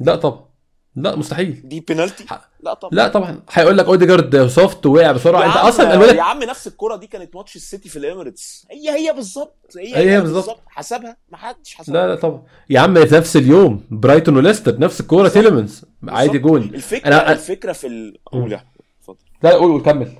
[0.00, 0.51] لا طبعا.
[0.96, 1.60] لا مستحيل.
[1.64, 2.90] دي بينالتي ح- لا طبعا.
[2.94, 3.42] لا طبعا.
[3.50, 7.36] هيقول لك اوديجارد soft ووقع بسرعة انت أصلا الولد يا عم نفس الكرة دي كانت
[7.36, 8.66] ماتش السيتي في الإميريتس.
[8.70, 9.56] هي هي بالظبط.
[9.78, 10.60] هي هي هي بالظبط.
[10.66, 11.16] حسبها.
[11.30, 11.94] ما حدش حسبها.
[12.06, 12.42] لا لا طبعا.
[12.70, 15.28] يا عم في نفس اليوم برايتون وليستر نفس الكورة.
[15.28, 16.38] تيلمنز عادي.
[16.38, 16.62] جون.
[16.62, 18.16] الفكرة أنا- الفكرة في ال...
[18.26, 18.68] قول يا احمد
[19.00, 19.16] اتفضل.
[19.42, 20.12] لا قول قول كمل.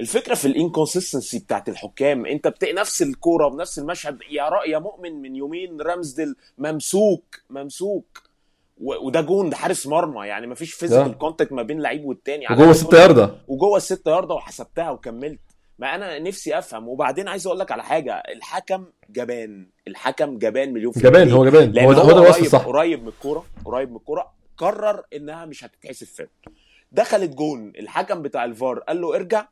[0.00, 2.26] الفكرة في ال inconsistency بتاعت الحكام.
[2.26, 4.18] انت بتلاقي نفس الكورة بنفس المشهد.
[4.30, 8.22] يا راجل يا مؤمن من يومين رامزدل ممسوك ممسوك.
[8.80, 11.18] وده جون ده حارس مرمى يعني مفيش physical.
[11.18, 12.46] contact ما بين لعيب والتاني.
[12.46, 13.34] على وجوه الأقل ست ياردة.
[13.48, 15.40] وجوه الست ياردة وحسبتها وكملت.
[15.78, 16.88] ما أنا نفسي أفهم.
[16.88, 19.66] وبعدين عايز أقول لك على حاجة الحكم جبان.
[19.88, 21.30] الحكم جبان مليون في جبان.
[21.30, 21.78] هو جبان.
[21.78, 25.64] هو ده هو ده الوصف الصح قريب من الكورة قريب من الكورة قرر إنها مش
[25.64, 26.28] هتتحسب فاول
[26.92, 27.72] دخلت جون.
[27.78, 29.46] الحكم بتاع الفار قال له ارجع.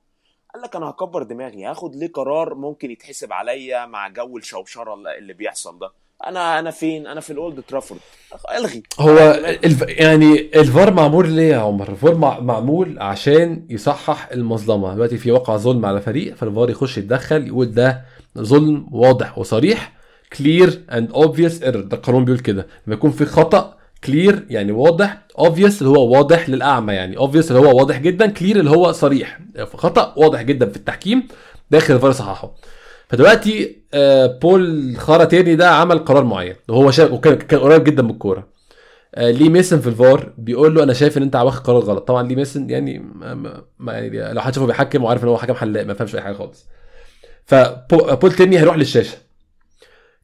[0.55, 1.65] قال لك أنا هكبر دماغي.
[1.65, 5.91] هاخد ليه قرار ممكن يتحسب عليا مع جو الشوشره اللي بيحصل ده.
[6.27, 8.01] أنا أنا فين؟ أنا في الأولد ترافورد.
[8.59, 8.83] الغي.
[9.01, 9.19] هو
[9.65, 9.83] الف...
[9.89, 12.41] يعني الفار معمول ليه يا عمر؟ الفار مع...
[12.41, 18.05] معمول عشان يصحح المظلمة، دلوقتي في وقع ظلم على فريق فالفار يخش يتدخل يقول ده
[18.39, 19.93] ظلم واضح وصريح
[20.39, 22.67] clear and obvious error ده القانون بيقول كده.
[22.87, 27.17] لما يكون في خطأ clear يعني واضح obvious اللي هو واضح للأعمى يعني.
[27.17, 29.39] obvious اللي هو واضح جدا clear اللي هو صريح.
[29.75, 31.29] خطأ واضح جدا في التحكيم
[31.71, 32.55] داخل الفار يصححه.
[33.11, 34.97] فدلوقتي آه، بول
[35.31, 36.55] تيرني ده عمل قرار معين.
[36.69, 38.47] وهو شايف وكان كان قريب جدا من الكورة.
[39.15, 42.09] آه، لي ميسن في الفار بيقول له أنا شايف إن أنت واخد قرار غلط.
[42.09, 42.99] طبعا لي ميسن يعني
[43.79, 46.35] ما يعني لو حد شافه بيحكم وعارف إن هو حكم حلاق ما فهمش أي حاجة
[46.35, 46.67] خالص.
[47.47, 49.17] فبول تيرني هيروح للشاشة.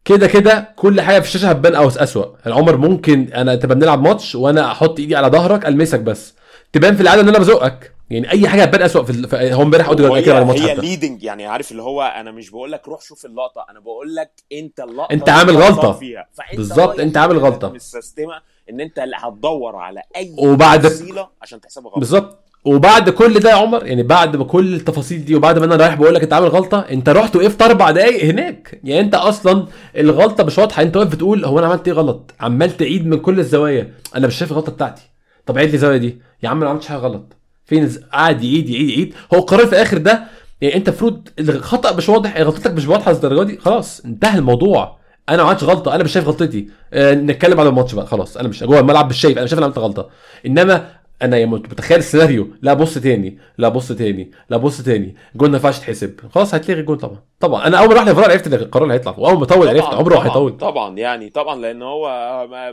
[0.05, 4.35] كده كده كل حاجة في الشاشة هتبان أو اسوء العمر ممكن أنا تبقى بنلعب ماتش
[4.35, 6.35] وأنا أحط إيدي على ظهرك ألمسك بس.
[6.73, 7.96] تبان في العاده إن أنا بزقك.
[8.11, 9.53] يعني أي حاجة هتبان اسوء في, ال...
[9.53, 12.73] هو امبارح أوديجارد كده على الماتش هي ليدنج يعني عارف اللي هو أنا مش بقول
[12.73, 15.95] لك روح شوف اللقطة أنا بقول لك أنت اللقطة أنت اللي عامل.
[15.95, 16.27] فيها.
[16.33, 17.73] فأنت بالظبط، أنت عامل غلطة.
[17.73, 18.35] مستسلمة
[18.71, 22.39] إن أنت اللي هتدور على أي وبعد- تفصيلة عشان تحسبها غلط بالظبط.
[22.65, 25.95] وبعد كل ده يا عمر يعني بعد ما كل التفاصيل دي وبعد ما أنا رايح
[25.95, 28.81] بقول لك أنت عامل غلطة أنت رحت وقفت أربع دقايق هناك.
[28.85, 29.67] يعني أنت أصلا
[29.97, 30.83] الغلطة مش واضحة.
[30.83, 33.95] أنت واقف بتقول هو أنا عملت إيه غلط؟ عمال تعيد من كل الزوايا.
[34.17, 35.03] أنا مش شايف الغلطة بتاعتي.
[35.47, 36.19] طب عيد لي الزاويه دي.
[36.43, 37.33] يا عم أنا ما عملتش حاجة غلط.
[37.67, 40.25] فين الز- قاعد يعيد يعيد يعيد هو القرار في الآخر ده
[40.61, 44.97] يعني أنت المفروض الخطأ مش واضح غلطتك مش واضحة للدرجة دي خلاص انتهى الموضوع.
[45.29, 46.69] أنا ما غلطة أنا مش شايف غلطتي.
[46.93, 49.67] آه نتكلم على الماتش بقى خلاص أنا مش جوه الملعب مش شايف أنا شايف أنا
[49.67, 50.09] عملت غلطة.
[50.47, 50.89] إنما
[51.23, 52.49] أنا يا متخيل السيناريو.
[52.63, 53.39] لا بص تاني.
[53.59, 54.31] لا بص تاني.
[54.49, 55.15] لا بص تاني.
[55.37, 57.19] جول ما ينفعش تحسب خلاص هتلغي الجول طبعا.
[57.41, 57.67] طبعا.
[57.67, 59.15] أنا أول ما راح لفرار عرفت إن القرار اللي هيطلع.
[59.19, 60.57] وأول ما طول عرفت عمره هيطول.
[60.57, 62.09] طبعا يعني طبعا لأن هو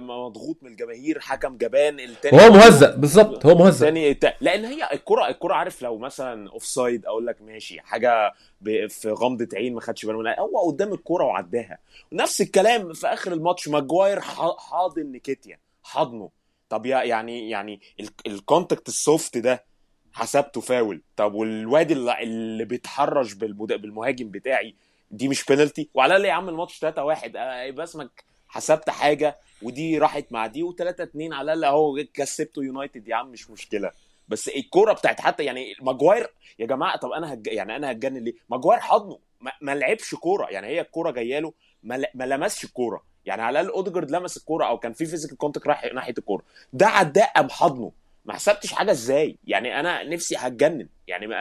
[0.01, 2.95] مضغوط من الجماهير حكم جبان التاني وهو مهزأ.
[2.95, 3.85] بالظبط هو مهزأ.
[3.85, 8.87] تاني تا- لأن هي الكره الكرة عارف لو مثلا offside أقول لك ماشي حاجة ب-
[8.89, 10.39] في غمضة عين ما خدش باله منها.
[10.39, 11.77] هو قدام الكرة وعداها.
[12.11, 13.67] ونفس الكلام في آخر الماتش.
[13.67, 15.57] ماجواير ح- حاضن نكيتيا.
[15.83, 16.29] حضنه.
[16.73, 19.65] طب يعني يعني ال- ال contact ال soft ده
[20.13, 24.75] حسبته فاول طب والواد اللي, بيتحرش بالمهاجم بتاعي
[25.11, 27.29] دي مش بينالتي وعلى الأقل يا عم الماتش 3 1
[27.67, 33.07] يبقى اسمك حسبت حاجة ودي راحت مع دي و3 2 على الأقل أهو كسبته يونايتد
[33.07, 33.91] يا عم مش مشكلة.
[34.27, 36.27] بس الكورة بتاعت حتى يعني ماجواير
[36.59, 37.47] يا جماعة طب أنا هج...
[37.47, 39.19] يعني أنا هتجنن ليه؟ ماجواير حضنه.
[39.41, 40.47] ما, ما لعبش كورة.
[40.49, 42.05] يعني هي الكورة جاية له ما, ل...
[42.15, 43.03] ما لمسش الكورة.
[43.25, 46.43] يعني على الأقل اوديجارد لمس الكورة أو كان في physical contact راح ناحية الكورة.
[46.73, 47.91] ده عداه قام حضنه.
[48.25, 49.37] ما حسبتش حاجة إزاي.
[49.47, 50.87] يعني أنا نفسي هتجنن.
[51.07, 51.35] يعني ما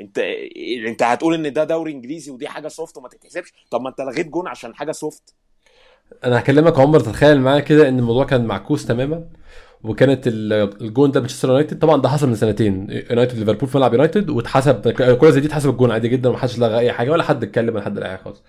[0.00, 0.18] انت
[0.86, 3.52] أنت هتقول إن ده دوري إنجليزي ودي حاجة soft وما تتحسبش.
[3.70, 5.34] طب ما أنت لغيت جون عشان حاجة soft
[6.24, 7.00] أنا هكلمك عمر.
[7.00, 9.24] تتخيل معايا كده إن الموضوع كان معكوس تماما
[9.84, 11.78] وكانت ال- الجون ده مانشستر يونايتد.
[11.78, 12.86] طبعا ده حصل من سنتين.
[13.10, 16.78] يونايتد ليفربول في ملعب يونايتد واتحسب الكوره زي دي اتحسب الجون عادي جدا ومحدش لغى
[16.78, 18.42] أي حاجة ولا حد اتكلم ولا حد لغى حاجة خالص.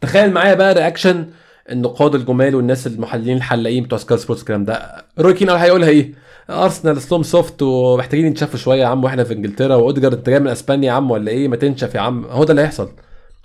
[0.00, 1.30] تخيل معايا بقى reaction
[1.70, 5.04] النقاد الجمال والناس المحللين الحلاقين بتوع سكاي سبورتس الكلام ده.
[5.18, 6.14] روي كين هيقولها إيه؟
[6.50, 10.48] ارسنال أصلهم soft ومحتاجين ينشفوا شوية يا عم وإحنا في إنجلترا وأوديجارد أنت جاي من
[10.48, 12.24] أسبانيا يا عم ولا إيه؟ ما تنشف يا عم.
[12.24, 12.88] هو ده اللي هيحصل.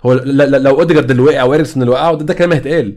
[0.06, 2.96] هو لو أوديجارد اللي وقع وأريكسون اللي وقع ده, ده كلام هيتقال.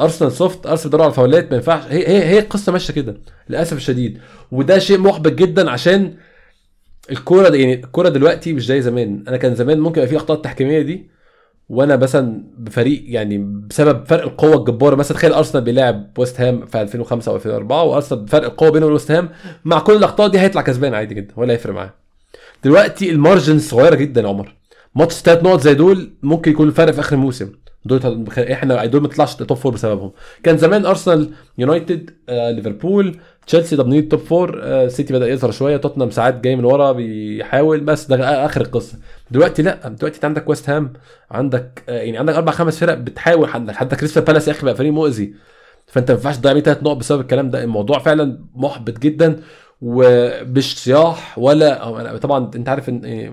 [0.00, 1.84] ارسنال soft ارسنال بيدور على الفاولات ما ينفعش.
[1.88, 3.16] هي هي هي القصة ماشية كده
[3.48, 4.18] للأسف الشديد.
[4.52, 6.14] وده شيء محبط جدا عشان
[7.10, 9.24] الكورة يعني الكورة دلوقتي مش زي زمان.
[9.28, 11.15] أنا كان زمان ممكن يبقى في أخطاء تحكيمية دي
[11.68, 16.82] وأنا مثلا بفريق يعني بسبب فرق القوة الجبارة مثلا تخيل أرسنال بيلعب ويست هام في
[16.82, 19.28] 2005 أو 2004 وأرسنال بفرق القوه بينه وبين ويست هام
[19.64, 21.94] مع كل الاخطاء دي هيطلع كسبان عادي جدا ولا هيفرق معاه.
[22.64, 24.54] دلوقتي ال margin صغيرة جدا يا عمر.
[24.94, 27.52] ماتش ثلاث نقط زي دول ممكن يكون الفرق في آخر الموسم.
[27.84, 30.12] دول إحنا دول ما طلعش top four بسببهم.
[30.42, 35.50] كان زمان أرسنال يونايتد آه، ليفربول تشيلسي ضامنين ال top four آه، سيتي بدأ يظهر
[35.50, 38.98] شوية توتنهام ساعات جاي من ورا بيحاول بس ده آخر القصة.
[39.30, 40.92] دلوقتي لا دلوقتي انت عندك ويست هام
[41.30, 44.74] عندك آه، يعني عندك أربع خمس فرق بتحاول عندك حتى كريستال بالاس يا أخي بقى
[44.74, 45.34] فريق مؤذي.
[45.86, 47.64] فأنت ما ينفعش تضيع ثلاث نقط بسبب الكلام ده.
[47.64, 49.40] الموضوع فعلا محبط جدا
[49.82, 53.32] ومش صياح ولا طبعا أنت عارف إن إيه،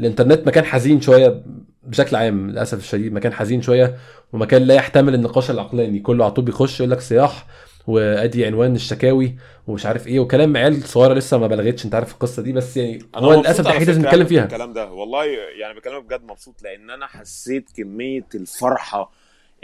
[0.00, 1.42] الإنترنت مكان حزين شوية
[1.82, 3.96] بشكل عام للأسف الشديد مكان حزين شوية
[4.32, 5.98] ومكان لا يحتمل النقاش العقلاني.
[6.00, 7.46] كله على طول بيخش يقول لك صياح
[7.90, 9.34] وأدي عنوان الشكاوي
[9.66, 12.98] ومش عارف إيه وكلام عيال صغيرة لسه ما بلغتش أنت عارف القصة دي بس يعني
[13.16, 14.44] أنا هو مبسوط للأسف الحته لازم نتكلم فيها.
[14.44, 14.92] الكلام ده.
[14.92, 15.24] والله
[15.60, 19.12] يعني بكلمك بجد مبسوط لأن أنا حسيت كمية الفرحة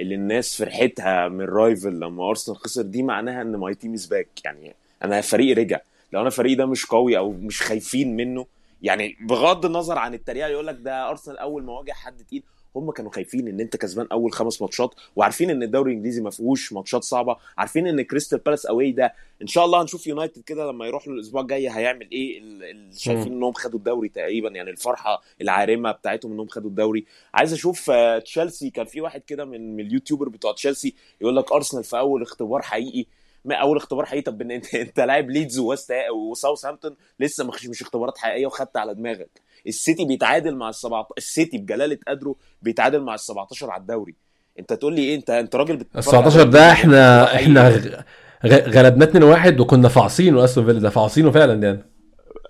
[0.00, 4.28] اللي الناس فرحتها من rival لما أرسنال خسر دي معناها إن my team is back
[4.44, 5.80] يعني أنا فريقي رجع.
[6.12, 8.46] لو أنا فريقي ده مش قوي أو مش خايفين منه
[8.82, 12.42] يعني بغض النظر عن التريقة يقول لك ده أرسنال أول ما واجه حد تقيل.
[12.76, 16.72] هم كانوا خايفين إن أنت كسبان أول خمس ماتشات وعارفين إن الدوري الإنجليزي ما فيهوش
[16.72, 19.12] ماتشات صعبة عارفين إن كريستال بالاس away ده.
[19.42, 22.98] إن شاء الله هنشوف يونايتد كده لما يروح له الأسبوع الجاي هيعمل إيه؟ ال- ال-
[23.00, 27.04] شايفين إنهم خدوا الدوري تقريبا يعني الفرحة العارمة بتاعتهم إنهم خدوا الدوري.
[27.34, 31.52] عايز أشوف آه، تشيلسي كان في واحد كده من ال YouTuber بتوع تشيلسي يقول لك
[31.52, 33.06] أرسنال في أول اختبار حقيقي
[33.54, 34.22] أول اختبار حقيقي.
[34.22, 35.92] طب أنت أنت لاعب ليدز ووست
[36.30, 39.40] وساوثهامبتون لسه مش مش اختبارات حقيقية وخدت على دماغك.
[39.66, 44.14] السيتي بيتعادل مع ال 17 السيتي بجلالة قدره بيتعادل مع ال 17 على الدوري.
[44.58, 47.34] أنت تقول لي إيه؟ انت أنت راجل ال بتتفرج 17 على ده إحنا.
[47.34, 48.04] إحنا
[48.46, 49.06] غلبنا
[49.56, 50.78] 2-1 وكنا فاعصين وأستون فيلا.
[50.80, 51.84] ده فاعصينه فعلا يعني.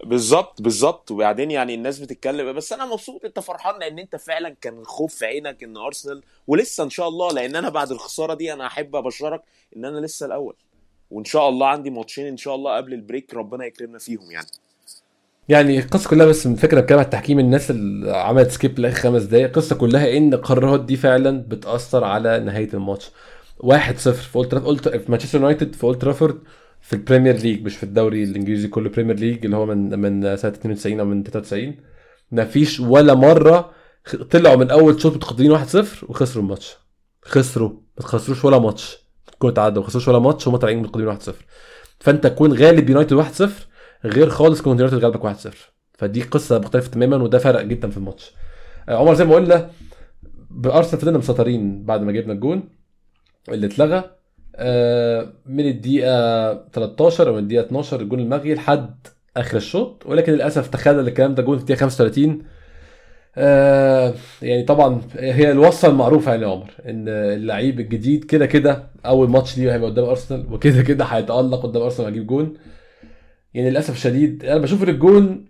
[0.04, 1.10] بالظبط بالظبط.
[1.10, 2.52] وبعدين يعني الناس بتتكلم.
[2.52, 6.84] بس أنا مبسوط أنت فرحان لأن أنت فعلا كان خوف في عينك إن أرسنال ولسه
[6.84, 9.42] إن شاء الله لأن أنا بعد الخسارة دي أنا أحب أبشرك
[9.76, 10.56] إن أنا لسه الأول.
[11.16, 14.46] وإن شاء الله عندي ماتشين إن شاء الله قبل ال break ربنا يكرمنا فيهم يعني.
[15.48, 19.46] يعني القصة كلها بس من فكرة بكلام التحكيم الناس اللي عملت skip لاخر خمس دقايق
[19.46, 23.10] القصة كلها إن القرارات دي فعلا بتأثر على نهاية الماتش.
[23.62, 23.70] 1-0
[24.10, 26.38] في اولد ترافورد في مانشستر يونايتد في اولد ترافورد
[26.80, 30.52] في البريمير ليج مش في الدوري الإنجليزي كله بريمير ليج اللي هو من من سنة
[30.52, 31.74] 92 أو من 93
[32.32, 33.72] ما فيش ولا مرة
[34.30, 35.64] طلعوا من أول شوط متقدمين 1-0
[36.02, 36.76] وخسروا الماتش.
[37.22, 39.05] خسروا ما خسروش ولا ماتش.
[39.40, 41.30] كانوا تعادلوا ما خسروش ولا ماتش وهم طالعين متقدمين 1-0
[42.00, 43.48] فانت تكون غالب يونايتد 1-0
[44.04, 45.48] غير خالص كون يونايتد غلبك 1-0
[45.98, 48.32] فدي قصة مختلفة تماما وده فرق جدا في الماتش.
[48.88, 49.70] آه، عمر زي ما قلنا
[50.50, 52.68] بأرسنال فضلنا مسيطرين بعد ما جبنا الجون
[53.48, 54.04] اللي اتلغى.
[54.56, 60.68] آه، من الدقيقة 13 أو من الدقيقة 12 الجون الملغي لحد آخر الشوط ولكن للأسف
[60.68, 62.42] تخلل الكلام ده جون في الدقيقة 35
[63.36, 69.30] آه يعني طبعا هي الوصفة المعروفة يعني يا عمر إن اللعيب الجديد كده كده أول
[69.30, 72.54] ماتش ليه هيبقى قدام أرسنال وكده كده هيتألق قدام أرسنال وهيجيب جون.
[73.54, 75.46] يعني للأسف الشديد أنا بشوف إن الجون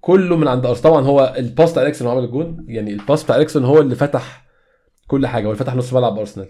[0.00, 0.92] كله من عند أرسنال.
[0.92, 2.64] طبعا هو ال pass بتاع اريكسون هو عمل الجون.
[2.68, 4.46] يعني ال pass بتاع اريكسون هو اللي فتح
[5.06, 6.48] كل حاجة هو اللي فتح نص ملعب أرسنال.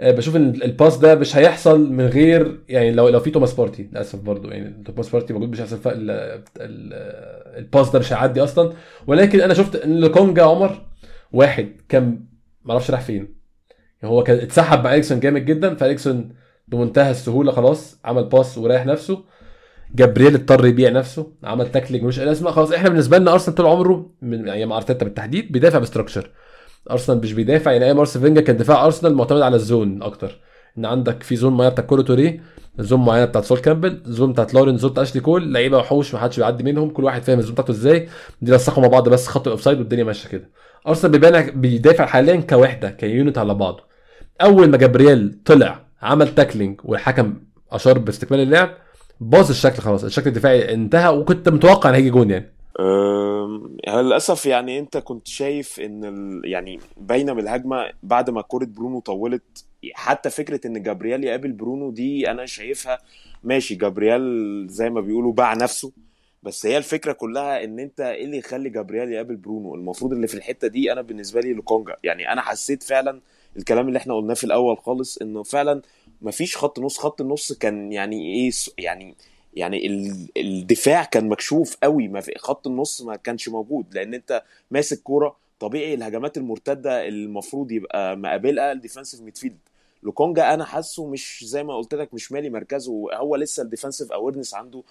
[0.00, 3.54] آه، بشوف إن ال pass ده مش هيحصل من غير يعني لو لو في توماس
[3.54, 4.48] بارتي للأسف برضو.
[4.48, 5.80] يعني توماس بارتي موجود مش هيحصل
[7.56, 8.72] ال pass ده مش هيعدي أصلا.
[9.06, 10.86] ولكن أنا شفت إن لوكونجا عمر
[11.32, 12.24] واحد كان
[12.64, 13.43] معرفش راح فين.
[14.04, 16.32] هو كان اتسحب مع اريكسون جامد جدا فاريكسون
[16.68, 19.24] بمنتهى السهولة خلاص عمل pass وريح نفسه.
[19.94, 24.10] جابرييل اضطر يبيع نفسه عمل tackling أي لازمة خلاص إحنا بالنسبة لنا أرسنال طول عمره
[24.22, 26.30] من يعني مع أرتيتا بالتحديد بيدافع ب structure.
[26.90, 30.40] أرسنال مش بيدافع يعني أيام أرسنال فينجر كان دفاع أرسنال معتمد على ال zone أكتر.
[30.78, 32.40] إن عندك في zone معينة بتاع كولو توريه
[32.78, 36.20] zone معينة بتاعت سول كامبل zone بتاعت لورين zone بتاعت أشلي كول لعيبة وحوش ما
[36.20, 38.08] حدش بيعدي منهم كل واحد فاهم ال zone بتاعته إزاي.
[38.42, 40.50] بيلصقوا مع بعض بس خط ال offside والدنيا ماشية كده.
[40.88, 43.93] أرسنال بيدافع حاليا كوحدة ك unit على بعضه.
[44.42, 47.34] أول ما جابرييل طلع عمل tackling والحكم
[47.70, 48.70] أشار باستكمال اللعب
[49.20, 52.54] باظ الشكل خلاص الشكل الدفاعي انتهى وكنت متوقع ان هيجي جون يعني.
[53.88, 56.42] للأسف يعني أنت كنت شايف إن ال...
[56.50, 61.90] يعني باينة من الهجمة بعد ما كورة برونو طولت حتى فكرة إن جابرييل يقابل برونو
[61.90, 62.98] دي أنا شايفها
[63.44, 64.22] ماشي جابرييل
[64.68, 65.92] زي ما بيقولوا باع نفسه
[66.42, 70.34] بس هي الفكرة كلها إن أنت إيه اللي يخلي جابرييل يقابل برونو؟ المفروض اللي في
[70.34, 73.20] الحتة دي أنا بالنسبة لي لوكونجا يعني أنا حسيت فعلا
[73.56, 75.82] الكلام اللي إحنا قلناه في الأول خالص إنه فعلا
[76.22, 76.98] مفيش خط نص.
[76.98, 79.14] خط النص كان يعني إيه يعني
[79.54, 82.08] يعني ال- الدفاع كان مكشوف قوي.
[82.08, 83.86] ما في خط النص ما كانش موجود.
[83.94, 89.58] لأن أنت ماسك كورة طبيعي الهجمات المرتدة المفروض يبقى مقابلها ال defensive midfield
[90.02, 92.92] لوكونجا أنا حاسه مش زي ما قلت لك مش مالي مركزه.
[93.14, 94.82] هو لسه ال defensive awareness عنده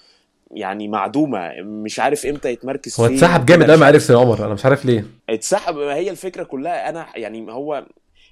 [0.52, 1.52] يعني معدومة.
[1.62, 3.96] مش عارف إمتى يتمركز هو اتسحب جامد قوي مع عارف.
[3.96, 4.46] اريكسون يا عمر.
[4.46, 5.06] أنا مش عارف ليه.
[5.30, 5.76] اتسحب.
[5.76, 6.90] ما هي الفكرة كلها.
[6.90, 7.86] أنا يعني هو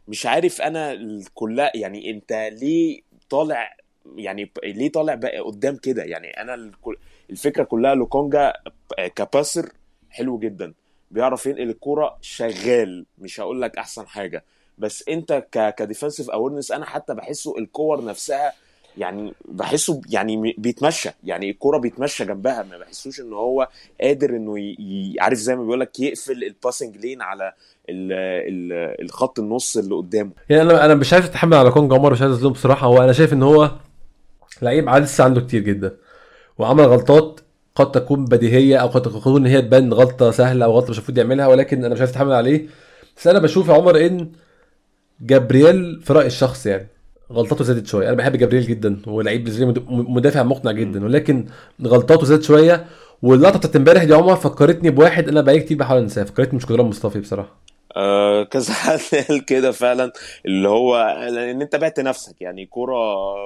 [0.07, 0.97] مش عارف أنا
[1.33, 3.77] كلها يعني أنت ليه طالع
[4.15, 6.71] يعني ليه طالع بقى قدام كده؟ يعني أنا
[7.29, 8.53] الفكرة كلها لوكونجا
[9.15, 9.69] ك passer
[10.09, 10.73] حلو جدا
[11.11, 14.43] بيعرف ينقل الكورة شغال مش هقول لك أحسن حاجة.
[14.77, 18.53] بس أنت ك ك defensive awareness أنا حتى بحسه الكور نفسها
[18.97, 21.09] يعني بحسه يعني بيتمشى.
[21.23, 22.63] يعني الكورة بيتمشى جنبها.
[22.63, 23.67] ما بحسوش إن هو
[24.01, 25.15] قادر إنه ي...
[25.19, 27.53] عارف زي ما بيقول لك يقفل ال passing lane على
[27.89, 28.11] ال...
[28.13, 29.01] ال...
[29.05, 30.31] الخط النص اللي قدامه.
[30.49, 32.87] يعني أنا أنا مش عايز اتحمل على كونج عمر مش عايز أظلمه بصراحة.
[32.87, 33.71] هو أنا شايف إن هو
[34.61, 35.97] لعيب لسه عنده كتير جدا.
[36.57, 37.39] وعمل غلطات
[37.75, 41.17] قد تكون بديهية أو قد تكون إن هي تبان غلطة سهلة أو غلطة مش المفروض
[41.17, 41.47] يعملها.
[41.47, 42.67] ولكن أنا مش عايز اتحمل عليه.
[43.17, 44.31] بس أنا بشوف يا عمر إن
[45.21, 46.87] جابرييل في رايي الشخصي يعني.
[47.31, 48.07] غلطاته زادت شوية.
[48.07, 51.45] أنا بحب جبريل جدا بالنسبة لي مدافع مقنع جدا ولكن
[51.83, 52.85] غلطاته زادت شوية.
[53.21, 57.19] واللقطة بتاعت امبارح دي عمر فكرتني بواحد أنا بقالي كتير بحاول أنساه فكرتني مشكودران مصطفي
[57.19, 57.61] بصراحة.
[57.95, 60.11] آه كذا حد قال كده فعلا
[60.45, 60.95] اللي هو
[61.49, 62.95] ان أنت بعت نفسك يعني كرة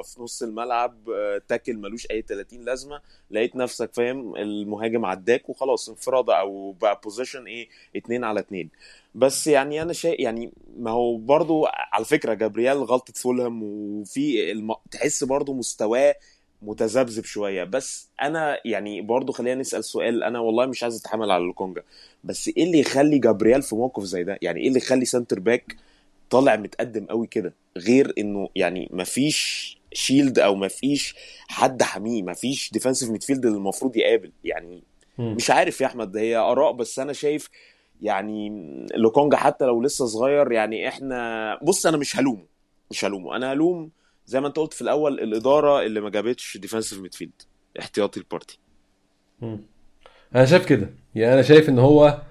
[0.02, 5.90] في نص الملعب آه، تاكل ملوش أي 30 لازمة لقيت نفسك فاهم المهاجم عداك وخلاص
[5.90, 8.70] انفراد أو بقى position إيه اتنين على اتنين.
[9.16, 14.76] بس يعني أنا شايف يعني ما هو برضو على فكرة جابرييل غلطة فولهام وفي الم...
[14.92, 16.16] تحس برضو مستواه
[16.62, 17.64] متذبذب شوية.
[17.64, 21.84] بس أنا يعني برضو خلينا نسأل سؤال أنا والله مش عايز أتحمل على لوكونجا
[22.24, 25.76] بس إيه اللي يخلي جابرييل في موقف زي ده؟ يعني إيه اللي يخلي centre back
[26.30, 31.16] طالع متقدم قوي كده؟ غير إنه يعني مفيش shield أو مفيش
[31.48, 34.32] حد حميه مفيش defensive midfield اللي المفروض يقابل.
[34.44, 34.84] يعني
[35.20, 37.50] مش عارف يا أحمد هي آراء بس أنا شايف
[38.02, 38.50] يعني
[38.96, 42.46] لوكونجا حتى لو لسه صغير يعني إحنا بص أنا مش هلومه
[42.92, 43.36] مش هلومه.
[43.36, 43.92] أنا هلوم
[44.26, 47.42] زي ما أنت قلت في الأول الإدارة اللي ما جابتش defensive midfield
[47.80, 48.60] احتياطي لبارتي
[50.36, 50.90] أنا شايف كده.
[51.16, 52.22] يعني أنا شايف إن هو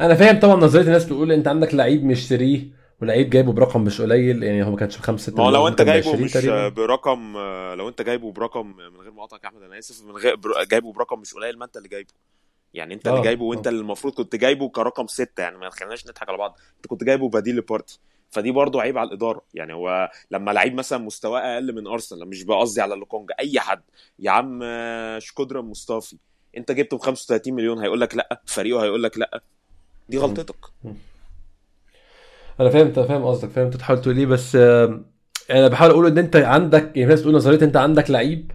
[0.00, 4.42] أنا فاهم طبعا نظرية الناس بتقول أنت عندك لعيب مشتريه ولعيب جايبه برقم مش قليل
[4.42, 6.68] يعني هو ما كانش بخمسة ما لو أنت جايبه مش تقريبا.
[6.68, 7.32] برقم
[7.78, 10.36] لو أنت جايبه برقم من غير مقاطعك يا أحمد أنا آسف من غير
[10.70, 12.10] جايبه برقم مش قليل ما أنت اللي جايبه.
[12.74, 13.70] يعني انت اللي آه، جايبه وانت آه.
[13.70, 16.58] اللي المفروض كنت جايبه كرقم ستة يعني ما خليناش نضحك على بعض.
[16.76, 17.98] انت كنت جايبه بديل لبارتي.
[18.30, 19.42] فدي برضه عيب على الإدارة.
[19.54, 23.82] يعني هو لما لعيب مثلا مستواه أقل من أرسنال مش بقصدي على لوكونجا أي حد.
[24.18, 24.60] يا عم
[25.18, 26.16] شكودرا مصطفي.
[26.56, 28.40] انت جبته ب 35 مليون هيقول لك لأ.
[28.46, 29.40] فريقه هيقول لك لأ.
[30.08, 30.56] دي غلطتك.
[32.60, 34.56] أنا فاهم انت فاهم قصدك فاهم أنت بتحاول تقول إيه بس
[35.50, 38.52] أنا بحاول أقول إن أنت عندك يعني في ناس بتقول نظرية أنت عندك لعيب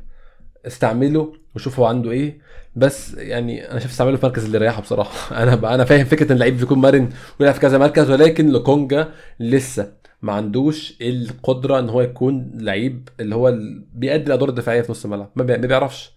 [0.68, 1.34] استعمله.
[1.60, 2.38] وشوف هو عنده إيه.
[2.76, 5.36] بس يعني أنا شايف استعمله في المركز اللي يريحه بصراحة.
[5.44, 9.08] أنا أنا فاهم فكرة إن اللعيب يكون مرن ويلعب في كذا مركز ولكن لوكونجا
[9.40, 9.92] لسه
[10.22, 13.58] ما عندوش القدرة إن هو يكون لعيب اللي هو
[13.94, 15.30] بيأدي الأدوار الدفاعية في نص الملعب.
[15.36, 16.12] ما بيعرفش.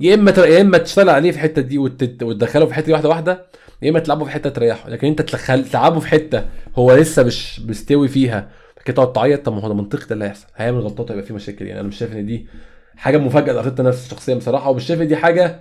[0.00, 3.46] يا إما يا إما تشتغل عليه في الحتة دي وتدخله في حتة واحدة واحدة
[3.82, 4.90] يا إما تلعبه في حتة تريحه.
[4.90, 6.44] لكن أنت تدخل تلعبه في حتة
[6.76, 8.50] هو لسه مش مستوي فيها
[8.84, 10.46] كده تقعد تعيط طب ما هو ده منطقي ده اللي هيحصل.
[10.56, 11.66] هيعمل غلطات هيبقى في مشاكل.
[11.66, 12.46] يعني أنا مش شايف إن دي
[12.96, 15.60] حاجة مفاجأة لارتيتا نفسه شخصيا بصراحة ومش شايف دي حاجة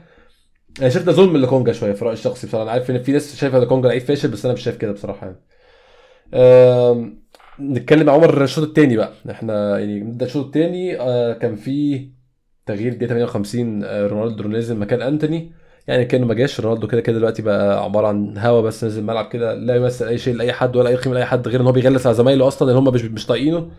[0.79, 2.63] أنا شايف ده ظلم لكونجا شوية في رأيي الشخصي بصراحة.
[2.63, 5.27] أنا عارف إن في ناس شايفة لكونجا لعيب فاشل بس أنا مش شايف كده بصراحة
[5.27, 5.39] يعني.
[6.33, 7.09] أه...
[7.59, 9.13] نتكلم عمر الشوط الثاني بقى.
[9.31, 12.09] إحنا يعني نبدأ الشوط الثاني آه كان في
[12.65, 15.51] تغيير دقيقه 58 آه رونالدو نزل مكان أنتوني.
[15.87, 16.59] يعني كأنه ما جاش.
[16.59, 20.17] رونالدو كده كده دلوقتي بقى عبارة عن هوا بس نزل الملعب كده لا يمثل أي
[20.17, 22.69] شيء لأي حد ولا اي قيمه لأي حد غير إن هو بيغلس على زمايله أصلا
[22.71, 23.71] اللي هم مش طايقينه.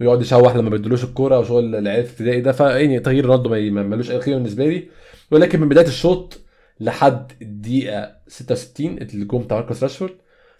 [0.00, 3.48] ويقعد يشوح لما بيدلوش الكورة وشغل العيال في ابتدائي ده فيعني تغيير رونالدو
[3.82, 4.88] ملوش أي قيمة بالنسبة لي.
[5.30, 6.38] ولكن من بداية الشوط
[6.80, 10.12] لحد الدقيقة 66 الجون بتاع ماركوس راشفورد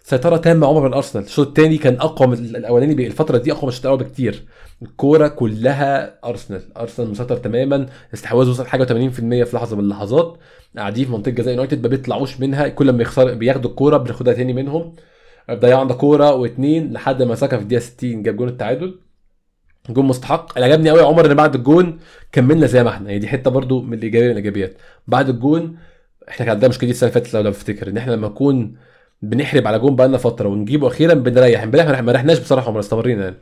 [0.03, 1.23] سيطرة تامة عمر من أرسنال.
[1.25, 4.45] الشوط الثاني كان أقوى من الأولاني الفترة دي أقوى من الشوط الأول بكتير.
[4.81, 6.77] الكورة كلها أرسنال.
[6.77, 7.85] أرسنال مسيطر تماما.
[8.13, 10.37] استحواذ وصل حاجة 80% في لحظة من اللحظات.
[10.77, 12.67] قاعدين في منطقة جزاء يونايتد ما بيطلعوش منها.
[12.67, 14.95] كل ما يخسر بياخدوا الكورة بناخدها تاني منهم.
[15.51, 18.99] ضيعوا عندنا كورة واثنين لحد ما ساكا في الدقيقة 60 جاب جون التعادل.
[19.89, 20.57] جون مستحق.
[20.57, 21.99] اللي عجبني قوي عمر ان بعد الجون
[22.31, 23.07] كملنا زي ما إحنا.
[23.07, 24.77] يعني دي حتة برضو من الإيجابية من الإيجابيات.
[25.07, 25.77] بعد الجون
[26.29, 28.77] إحنا كان عندنا مشكلة دي السنة اللي فاتت لو بفتكر إن إحنا لما نكون
[29.21, 31.63] بنحرب على جون بقالنا فترة ونجيبه أخيرا بنريح.
[31.63, 33.37] امبارح ما رحناش بصراحة وما استمرينا يعني.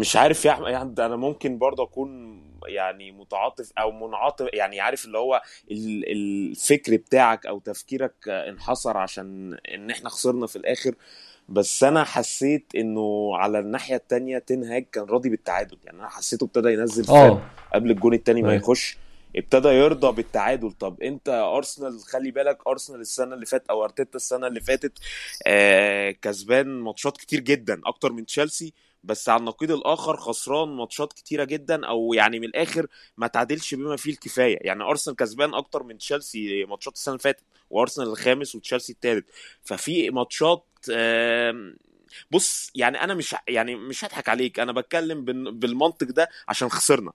[0.00, 5.18] مش عارف يا أحمد أنا ممكن برضه أكون يعني متعاطف أو منعطف يعني عارف اللي
[5.18, 10.94] هو الفكر بتاعك أو تفكيرك انحصر عشان إن إحنا خسرنا في الآخر.
[11.50, 15.78] بس أنا حسيت إنه على الناحية الثانية تنهاج كان راضي بالتعادل.
[15.84, 17.38] يعني أنا حسيته ابتدى ينزل فات
[17.74, 18.96] قبل الجون الثاني ما يخش
[19.36, 20.72] ابتدى يرضى بالتعادل.
[20.72, 24.92] طب أنت أرسنال خلي بالك أرسنال السنة اللي فاتت أو أرتيتا السنة اللي فاتت
[25.46, 28.72] آه كسبان ماتشات كتير جدا أكتر من تشيلسي
[29.04, 32.86] بس على النقيض الآخر خسران ماتشات كتيرة جدا أو يعني من الآخر
[33.16, 34.58] ما تعادلش بما فيه الكفاية.
[34.60, 39.24] يعني أرسنال كسبان أكتر من تشيلسي ماتشات السنة اللي فاتت وأرسنال الخامس وتشيلسي الثالث
[39.62, 40.64] ففي ماتشات
[42.30, 45.24] بص يعني أنا مش يعني مش هضحك عليك أنا بتكلم
[45.60, 47.12] بالمنطق ده عشان خسرنا.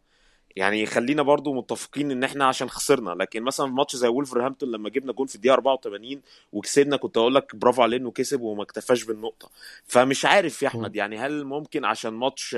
[0.56, 3.10] يعني خلينا برضو متفقين إن إحنا عشان خسرنا.
[3.10, 6.22] لكن مثلا في ماتش زي وولفرهامبتون لما جبنا جول في الدقيقة 84
[6.54, 9.50] وكسبنا كنت أقول لك برافو عليه انه كسب وما اكتفاش بالنقطة.
[9.86, 12.58] فمش عارف يا أحمد يعني هل ممكن عشان ماتش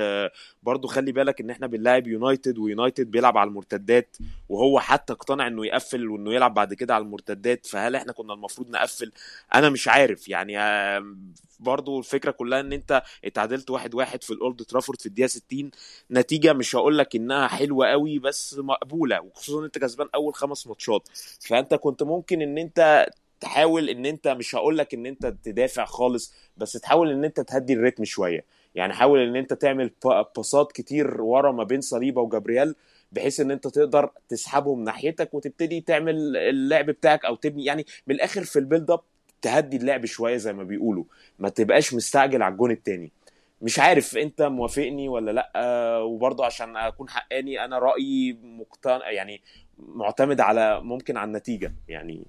[0.62, 4.16] برضو خلي بالك إن إحنا بنلاعب يونايتد ويونايتد بيلعب على المرتدات
[4.48, 8.70] وهو حتى اقتنع إنه يقفل وإنه يلعب بعد كده على المرتدات فهل إحنا كنا المفروض
[8.70, 9.12] نقفل؟
[9.54, 10.28] أنا مش عارف.
[10.28, 10.58] يعني
[11.60, 15.70] برضو الفكرة كلها إن أنت اتعادلت واحد واحد في الأولد ترافورد في الدقيقة 60
[16.10, 21.08] نتيجة مش هقول لك إنها حلوة قوي بس مقبولة وخصوصا أنت كسبان أول خمس ماتشات.
[21.40, 23.06] فأنت كنت ممكن إن أنت
[23.40, 27.72] تحاول إن أنت مش هقول لك إن أنت تدافع خالص بس تحاول إن أنت تهدي
[27.72, 28.44] الريتم شوية.
[28.74, 29.90] يعني حاول إن أنت تعمل
[30.36, 32.74] باصات كتير ورا ما بين صليبة وجابرييل
[33.12, 37.64] بحيث إن أنت تقدر تسحبهم ناحيتك وتبتدي تعمل اللعب بتاعك أو تبني.
[37.64, 39.00] يعني من الآخر في ال build up
[39.42, 41.04] تهدي اللعب شوية زي ما بيقولوا.
[41.38, 43.12] ما تبقاش مستعجل على الجون التاني.
[43.62, 45.52] مش عارف انت موافقني ولا لأ
[45.98, 49.42] وبرضه عشان أكون حقاني أنا رأيي مقتنع يعني
[49.78, 52.26] معتمد على ممكن على النتيجة يعني.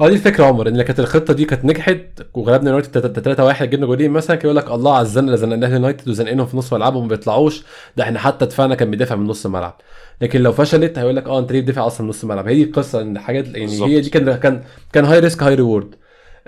[0.00, 2.00] آه دي الفكرة يا عمر إن كانت الخطة دي كانت نجحت
[2.34, 6.46] وغلبنا يونايتد 3 1 جبنا جولين مثلا كان يقول لك الله عزنا زنقنا يونايتد وزنقناهم
[6.46, 7.64] في نص ملعبهم ما بيطلعوش.
[7.96, 9.80] ده إحنا حتى دفاعنا كان بيدافع من نص الملعب
[10.20, 12.62] لكن لو فشلت هيقول لك آه أنت ليه بتدافع أصلا من نص الملعب هي دي
[12.62, 13.88] القصة إن حاجات يعني بالزبط.
[13.88, 15.94] هي دي كان كان كان high risk high reward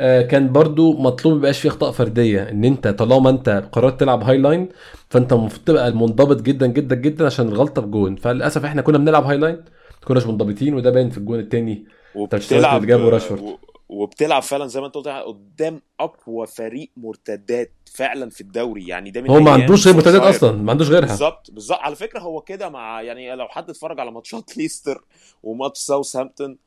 [0.01, 4.69] كان برضو مطلوب ميبقاش فيه اخطاء فردية إن أنت طالما أنت قررت تلعب high line
[5.11, 8.17] فأنت المفروض تبقى منضبط جدا جدا جدا عشان الغلطة في جون.
[8.17, 11.85] فللأسف إحنا كنا بنلعب high line ما كناش منضبطين وده باين في الجون الثاني
[12.15, 13.57] وبتلعب جابه راشفورد
[13.89, 19.21] وبتلعب فعلا زي ما أنت قلت قدام أقوى فريق مرتدات فعلا في الدوري يعني ده
[19.21, 21.09] من هو ما عندوش غير مرتدات أصلا ما عندوش غيرها.
[21.09, 21.79] بالظبط بالظبط.
[21.79, 25.05] على فكرة هو كده مع يعني لو حد اتفرج على ماتشات ليستر
[25.43, 26.59] وماتش ساوثهامبتون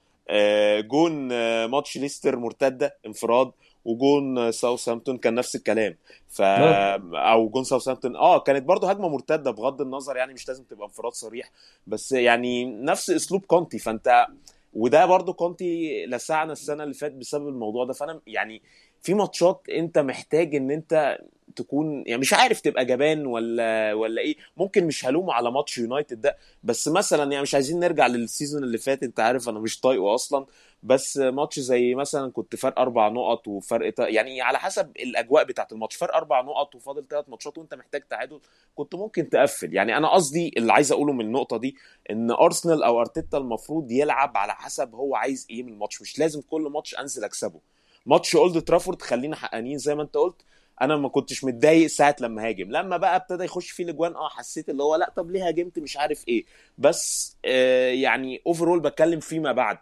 [0.81, 1.27] جون
[1.65, 3.51] ماتش ليستر مرتدة انفراد
[3.85, 5.97] وجون ساوثهامبتون كان نفس الكلام.
[6.29, 10.85] ف أو جون ساوثهامبتون آه كانت برضه هجمة مرتدة بغض النظر يعني مش لازم تبقى
[10.87, 11.51] انفراد صريح
[11.87, 13.79] بس يعني نفس أسلوب كونتي.
[13.79, 14.25] فأنت
[14.73, 17.93] وده برضو كونتي لسعنا السنة اللي فاتت بسبب الموضوع ده.
[17.93, 18.61] فأنا يعني
[19.03, 21.17] في ماتشات انت محتاج ان انت
[21.55, 24.35] تكون يعني مش عارف تبقى جبان ولا ولا إيه.
[24.57, 28.63] ممكن مش هلومه على ماتش يونايتد ده بس مثلا يعني مش عايزين نرجع لل season
[28.63, 29.03] اللي فات.
[29.03, 30.45] انت عارف أنا مش طايقه أصلا.
[30.83, 35.95] بس ماتش زي مثلا كنت فرق أربع نقط وفرق يعني على حسب الأجواء بتاعت الماتش.
[35.95, 38.39] فرق أربع نقط وفاضل ثلاث ماتشات وانت محتاج تعادل
[38.75, 39.73] كنت ممكن تقفل.
[39.73, 41.75] يعني أنا قصدي اللي عايز أقوله من النقطة دي
[42.11, 46.01] إن أرسنال أو أرتيتا المفروض يلعب على حسب هو عايز إيه من الماتش.
[46.01, 47.59] مش لازم كل ماتش أنزل أكسبه.
[48.05, 50.41] ماتش أولد ترافورد خلينا حقانيين زي ما أنت قلت.
[50.81, 52.71] أنا ما كنتش متضايق ساعة لما هاجم.
[52.71, 55.97] لما بقى ابتدى يخش فيه الأجوان آه حسيت اللي هو لأ طب ليه هاجمت؟ مش
[55.97, 56.45] عارف إيه.
[56.77, 59.77] بس آه يعني overall بتكلم فيما بعد.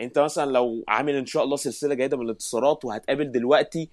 [0.00, 3.88] أنت مثلا لو عامل إن شاء الله سلسلة جيدة من الانتصارات وهتقابل دلوقتي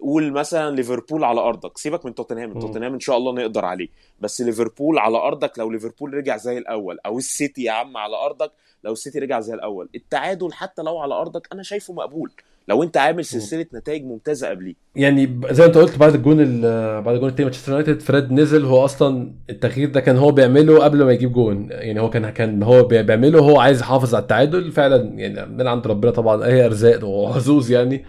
[0.00, 1.78] قول مثلا ليفربول على أرضك.
[1.78, 2.60] سيبك من توتنهام.
[2.60, 3.88] توتنهام إن شاء الله نقدر عليه.
[4.20, 6.98] بس ليفربول على أرضك لو ليفربول رجع زي الأول.
[7.06, 8.52] أو السيتي يا عم على أرضك
[8.84, 9.88] لو السيتي رجع زي الأول.
[9.94, 12.32] التعادل حتى لو على أرضك أنا شايفه مقبول.
[12.68, 14.74] لو انت عامل سلسلة نتائج ممتازة قبليه.
[14.96, 16.60] يعني زي ما انت قلت بعد الجون
[17.02, 21.04] بعد الجون التاني مانشستر يونايتد فريد نزل هو أصلا التغيير ده كان هو بيعمله قبل
[21.04, 21.68] ما يجيب جون.
[21.70, 24.72] يعني هو كان كان هو بيعمله هو عايز يحافظ على التعادل.
[24.72, 28.04] فعلا يعني من عند ربنا طبعا هي أرزاق وحظوظ يعني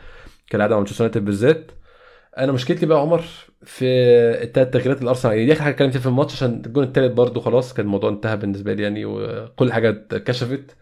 [0.50, 1.72] كالعادة مع مانشستر يونايتد بالذات.
[2.38, 3.24] أنا مشكلتي بقى عمر
[3.64, 3.86] في
[4.44, 5.34] الثلاث تغييرات الأرسنال.
[5.34, 8.10] يعني دي آخر حاجة اتكلمت فيها في الماتش عشان الجون الثالث برده خلاص كان الموضوع
[8.10, 10.76] انتهى بالنسبة لي يعني وكل حاجة اتكشفت.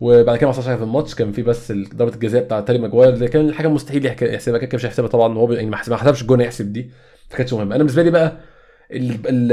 [0.00, 3.14] وبعد كده ما حصلش حاجة في الماتش كان في بس ضربة الجزاء بتاع هاري ماجواير
[3.14, 6.72] اللي كان حاجة مستحيل يحسبها كده مش هيحسبها طبعا هو يعني ما حسبش الجون يحسب
[6.72, 6.90] دي
[7.30, 7.74] ما كانتش مهمة.
[7.74, 8.36] أنا بالنسبة لي بقى
[8.92, 9.52] ال ال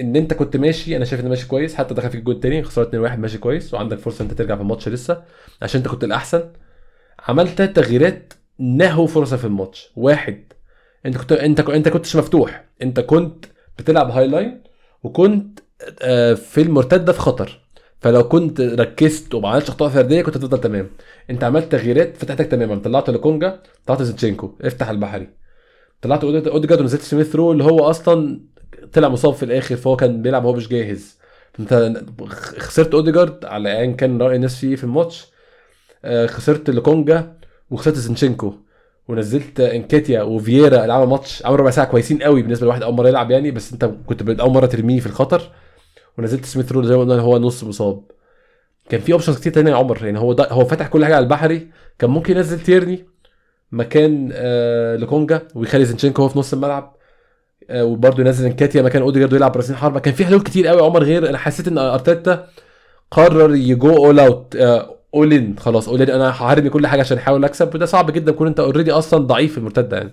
[0.00, 2.92] إن أنت كنت ماشي أنا شايف إن ماشي كويس حتى دخل فيك الجون الثاني خسرت
[2.92, 5.22] 2-1 ماشي كويس وعندك فرصة أنت ترجع في الماتش لسه
[5.62, 6.42] عشان أنت كنت الأحسن.
[7.28, 9.90] عملت تغييرات نهوا فرصة في الماتش.
[9.96, 10.44] واحد
[11.06, 12.64] أنت كنت أنت أنت كنتش مفتوح.
[12.82, 13.44] أنت كنت
[13.78, 14.62] بتلعب high line
[15.02, 15.60] وكنت
[16.36, 17.60] في المرتدة في خطر.
[18.02, 20.86] فلو كنت ركزت وما عملتش اخطاء فرديه كنت هتفضل تمام.
[21.30, 22.76] انت عملت تغييرات فتحتك تماما.
[22.76, 24.54] طلعت لوكونجا طلعت زينتشينكو.
[24.60, 25.28] افتح البحري.
[26.02, 28.40] طلعت اوديجارد ونزلت سميث رو اللي هو أصلا
[28.92, 31.18] طلع مصاب في الآخر فهو كان بيلعب وهو مش جاهز.
[31.60, 32.02] انت
[32.58, 35.26] خسرت اوديجارد على ايا كان رأي الناس فيه في الماتش.
[36.26, 37.36] خسرت لكونجا
[37.70, 38.54] وخسرت زينشينكو
[39.08, 43.08] ونزلت انكاتيا وفييرا اللي عمل ماتش عمل ربع ساعة كويسين قوي بالنسبة لواحد أول مرة
[43.08, 45.42] يلعب يعني بس انت كنت أول مرة ترميه في الخطر.
[46.18, 48.02] ونزلت سميث رول زي ما قلنا هو نص مصاب.
[48.88, 51.22] كان في options كتير تانية يا عمر يعني هو ده هو فتح كل حاجة على
[51.22, 53.06] البحري كان ممكن ينزل تيرني
[53.72, 56.96] مكان آه لكونجا ويخلي زينشينكو هو في نص الملعب
[57.70, 60.00] آه وبرده ينزل إنكاتيا مكان أوديجارد ويلعب راسين حربة.
[60.00, 62.48] كان في حلول كتير قوي يا عمر غير أنا حسيت إن أرتيتا
[63.10, 64.56] قرر ي go all out
[65.14, 68.32] all in خلاص all in أنا هرمي كل حاجة عشان أحاول أكسب وده صعب جدا
[68.32, 70.12] تكون أنت already أصلا ضعيف في المرتدة يعني.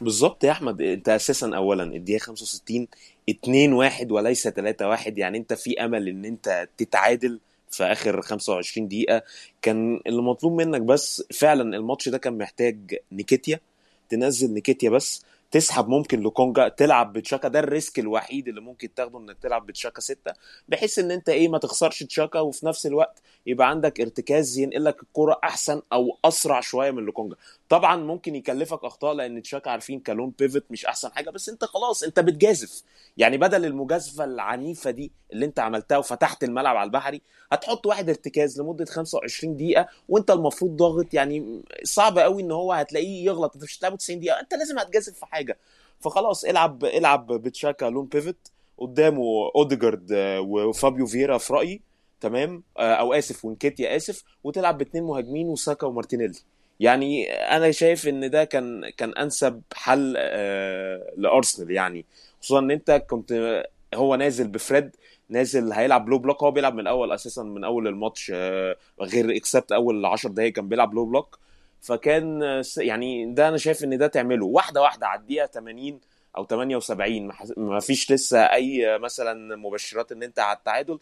[0.00, 2.88] بالظبط يا أحمد أنت أساسا اولا الدقيقة 65
[3.30, 8.88] 2 1 وليس 3 1 يعني انت في أمل إن انت تتعادل في آخر 25
[8.88, 9.22] دقيقة.
[9.62, 13.60] كان اللي مطلوب منك بس فعلا الماتش ده كان محتاج نيكيتيا
[14.08, 19.18] تنزل نيكيتيا بس تسحب ممكن لكونجا تلعب بتشاكا ده ال risk الوحيد اللي ممكن تاخده
[19.18, 20.32] إنك تلعب بتشاكا ستة
[20.68, 25.02] بحيث إن أنت إيه ما تخسرش تشاكا وفي نفس الوقت يبقى عندك ارتكاز ينقل لك
[25.02, 27.36] الكرة أحسن أو أسرع شوية من لوكونجا.
[27.68, 31.64] طبعا ممكن يكلفك أخطاء لأن تشاكا عارفين ك lone pivot مش أحسن حاجة بس أنت
[31.64, 32.82] خلاص أنت بتجازف.
[33.16, 37.20] يعني بدل المجازفة العنيفة دي اللي أنت عملتها وفتحت الملعب على البحري
[37.52, 41.14] هتحط واحد ارتكاز لمدة 25 دقيقة وأنت المفروض ضاغط.
[41.14, 43.54] يعني صعب قوي إن هو هتلاقيه يغلط.
[43.54, 44.40] انت مش هتلعبه 90 دقيقة.
[44.40, 45.58] أنت لازم هتجازف في حاجة.
[46.00, 48.36] فخلاص العب العب بتشاكا lone pivot
[48.78, 49.22] قدامه
[49.56, 51.80] أوديجارد آه، وفابيو فيرا في رأيي.
[52.22, 56.34] تمام؟ آه، أو آسف ونكيتيا آسف وتلعب باثنين مهاجمين وساكا ومارتينيلي.
[56.80, 62.04] يعني أنا شايف إن ده كان كان أنسب حل آه، لأرسنال يعني.
[62.42, 63.62] خصوصا إن أنت كنت
[63.94, 64.96] هو نازل بفريد
[65.28, 69.72] نازل هيلعب low block هو بيلعب من الأول أساسا من أول الماتش آه، غير except
[69.72, 71.38] أول 10 دقايق كان بيلعب low block
[71.80, 72.42] فكان
[72.76, 74.46] يعني ده أنا شايف إن ده تعمله.
[74.46, 76.00] واحدة واحدة على الدقيقة 80
[76.36, 80.98] أو 78 ما فيش لسه أي مثلا مبشرات إن أنت على التعادل.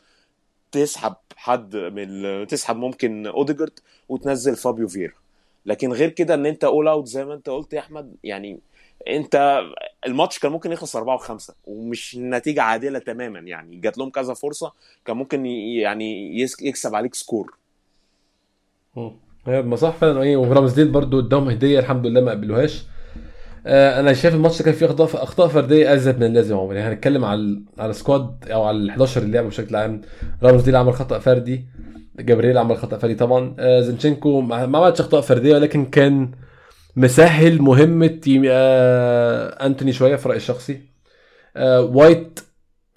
[0.73, 5.13] تسحب حد من تسحب ممكن اوديجارد وتنزل فابيو فيرا
[5.67, 8.61] لكن غير كده ان انت all out زي ما انت قلت يا احمد يعني
[9.09, 9.63] انت
[10.07, 14.73] الماتش كان ممكن يخلص 4 و5 ومش نتيجة عادلة تماما يعني جات لهم كذا فرصة
[15.05, 17.57] كان ممكن يعني يكسب عليك score.
[19.47, 22.85] ما صح فعلا إيه ورامزديل برضو اداهم هدية الحمد لله ما قبلوهاش.
[23.67, 27.63] أنا شايف الماتش كان فيه اخطاء أخطاء فردية أزيد من اللازم عمر يعني هنتكلم على
[27.79, 30.01] على squad أو على ال 11 اللي لعبوا بشكل عام.
[30.43, 31.67] رامزديل عمل خطأ فردي.
[32.21, 33.57] جبريل عمل خطأ فردي طبعا.
[33.59, 36.31] آه زينشينكو ما عملش أخطاء فردية ولكن كان
[36.97, 40.81] مسهل مهمة آه أنتوني شوية في رأيي الشخصي.
[41.57, 42.41] آه وايت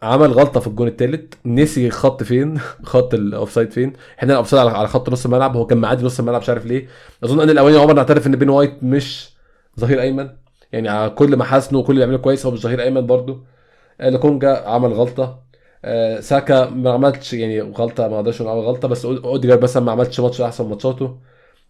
[0.04, 4.68] عمل غلطة في الجون الثالث نسي خط فين؟ خط ال offside فين؟ إحنا ال offside
[4.68, 5.56] على خط نص الملعب.
[5.58, 6.88] هو كان معدي نص الملعب مش عارف ليه.
[7.24, 9.30] أظن آن الأوان عمر نعترف إن بين وايت مش
[9.80, 10.43] ظهير أيمن.
[10.74, 13.44] يعني على كل محاسنه وكل اللي بيعمله كويس هو مش ظهير أيمن برضه.
[14.02, 15.40] آه، لكونجا عمل غلطة.
[15.86, 19.92] آه، ساكا ما عملش يعني غلطة ما قدرش نقول عمل غلطة بس أوديجارد مثلا ما
[19.92, 21.18] عملش ماتش أحسن ماتشاته.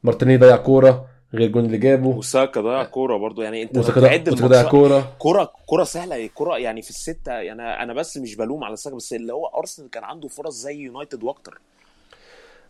[0.03, 2.07] مارتينيلي ضيع كورة غير الجون اللي جابه.
[2.07, 5.11] وساكا ضيع كورة برضو يعني أنت وساكا ضيع الماتشات كورة.
[5.19, 6.29] كرة كرة سهلة.
[6.35, 9.89] كرة يعني في الستة يعني أنا بس مش بلوم على ساكا بس اللي هو أرسنال
[9.89, 11.59] كان عنده فرص زي يونايتد وأكتر.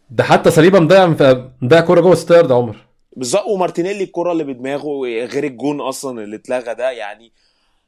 [0.09, 1.07] ده حتى سليبا مضيع
[1.61, 2.92] مضيع كورة جوه ده عمر.
[3.16, 7.32] بالظبط ومارتينيلي الكرة اللي بدماغه غير الجون أصلا اللي اتلغى ده يعني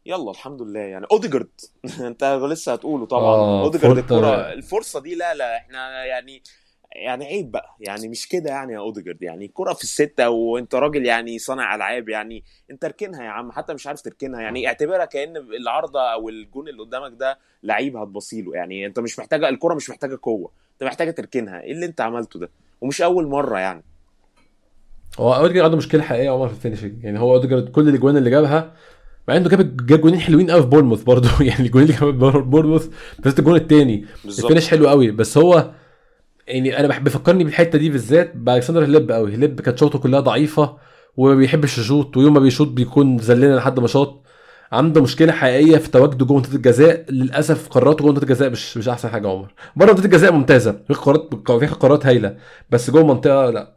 [0.05, 1.05] يلا الحمد لله يعني.
[1.11, 1.49] أوديجارد
[1.99, 3.23] أنت لسه هتقوله طبعا.
[3.35, 6.43] آه أوديجارد فورت الكرة الفرصة دي لا لا إحنا يعني
[6.91, 9.23] يعني عيب بقى يعني مش كده يعني يا أوديجارد.
[9.23, 13.73] يعني كرة في الستة وأنت راجل يعني صانع ألعاب يعني أنت اركنها يا عم حتى
[13.73, 14.41] مش عارف تركنها.
[14.41, 19.49] يعني اعتبرها كأن العارضة أو الجون اللي قدامك ده لعيب هتبصيله يعني أنت مش محتاجة
[19.49, 21.61] الكرة مش محتاجة قوة أنت محتاجة تركنها.
[21.61, 22.49] إيه اللي أنت عملته ده؟
[22.81, 23.83] ومش أول مرة يعني.
[25.19, 28.29] هو اوديجارد عنده مشكلة حقيقية عمر في ال finishing يعني هو اوديجارد كل الاجوان اللي
[28.29, 28.73] جابها
[29.27, 31.29] مع إنه جاب جاب جونين حلوين قوي في بورنموث برضه.
[31.43, 32.87] يعني الجونين اللي جابها في بورنموث
[33.19, 35.71] بالذات الجون الثاني ال finish حلو قوي بس هو
[36.47, 40.77] يعني أنا بحب بيفكرني بالحتة دي بالذات بألكسندر هليب قوي هليب كانت شوطه كلها ضعيفة
[41.17, 44.21] وما بيحبش يشوط ويوم ما بيشوط بيكون ذلنا لحد ما شاط.
[44.71, 47.05] عنده مشكلة حقيقية في تواجده جوه منطقه الجزاء.
[47.09, 49.53] للأسف قراراته جوه منطقه الجزاء مش مش أحسن حاجة عمر.
[49.75, 50.79] بره منطقه الجزاء ممتازة.
[50.87, 52.37] في قرارات في قرارات هايلة.
[52.69, 53.74] بس جوه المنطقة لا.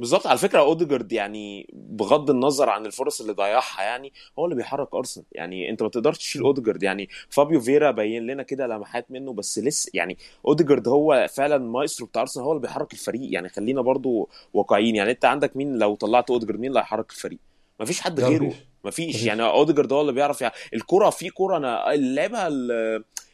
[0.00, 0.26] بالظبط.
[0.26, 5.26] على فكرة أوديجارد يعني بغض النظر عن الفرص اللي ضيعها يعني هو اللي بيحرك أرسنال.
[5.32, 6.82] يعني أنت ما تقدرش تشيل أوديجارد.
[6.82, 12.06] يعني فابيو فيرا بين لنا كده لمحات منه بس لسه يعني أوديجارد هو فعلا مايسترو
[12.06, 13.32] بتاع أرسنال هو اللي بيحرك الفريق.
[13.34, 14.96] يعني خلينا برضو واقعيين.
[14.96, 17.38] يعني أنت عندك مين لو طلعت أوديجارد مين اللي هيحرك الفريق؟
[17.80, 18.44] مفيش حد لا غيره.
[18.44, 18.56] مفيش.
[18.84, 19.24] مفيش.
[19.24, 22.48] يعني أوديجارد هو اللي بيعرف يعني الكرة في كرة أنا لعبها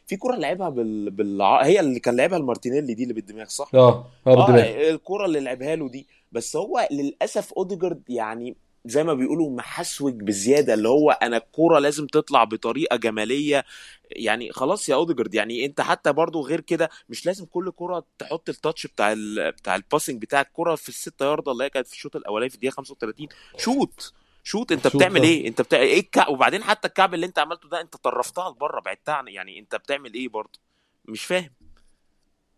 [0.07, 1.11] في كرة لعبها بال...
[1.11, 1.41] بال...
[1.41, 4.59] هي اللي كان لعبها المارتينيلي دي اللي بالدماغ صح؟ آه آه بالدماغ.
[4.59, 6.07] آه الكرة اللي لعبها له دي.
[6.31, 8.55] بس هو للأسف أوديجارد يعني
[8.85, 13.65] زي ما بيقولوا محسوج بزيادة اللي هو أنا الكورة لازم تطلع بطريقة جمالية.
[14.11, 18.49] يعني خلاص يا أوديجارد يعني أنت حتى برضو غير كده مش لازم كل كرة تحط
[18.49, 21.87] ال touch بتاع ال بتاع ال passing بتاع الكرة في الستة ياردة اللي هي كانت
[21.87, 24.13] في الشوط الأولاني في الدقيقة 35 شوت
[24.43, 24.71] شوت.
[24.71, 25.25] أنت بتعمل آه.
[25.27, 28.79] إيه؟ أنت بتاع إيه الكعب وبعدين حتى الكعب اللي أنت عملته ده أنت طرفتها لبره
[28.81, 30.59] بعدتها عن- يعني أنت بتعمل إيه برضو؟
[31.05, 31.49] مش فاهم.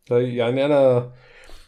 [0.07, 1.11] طيب يعني أنا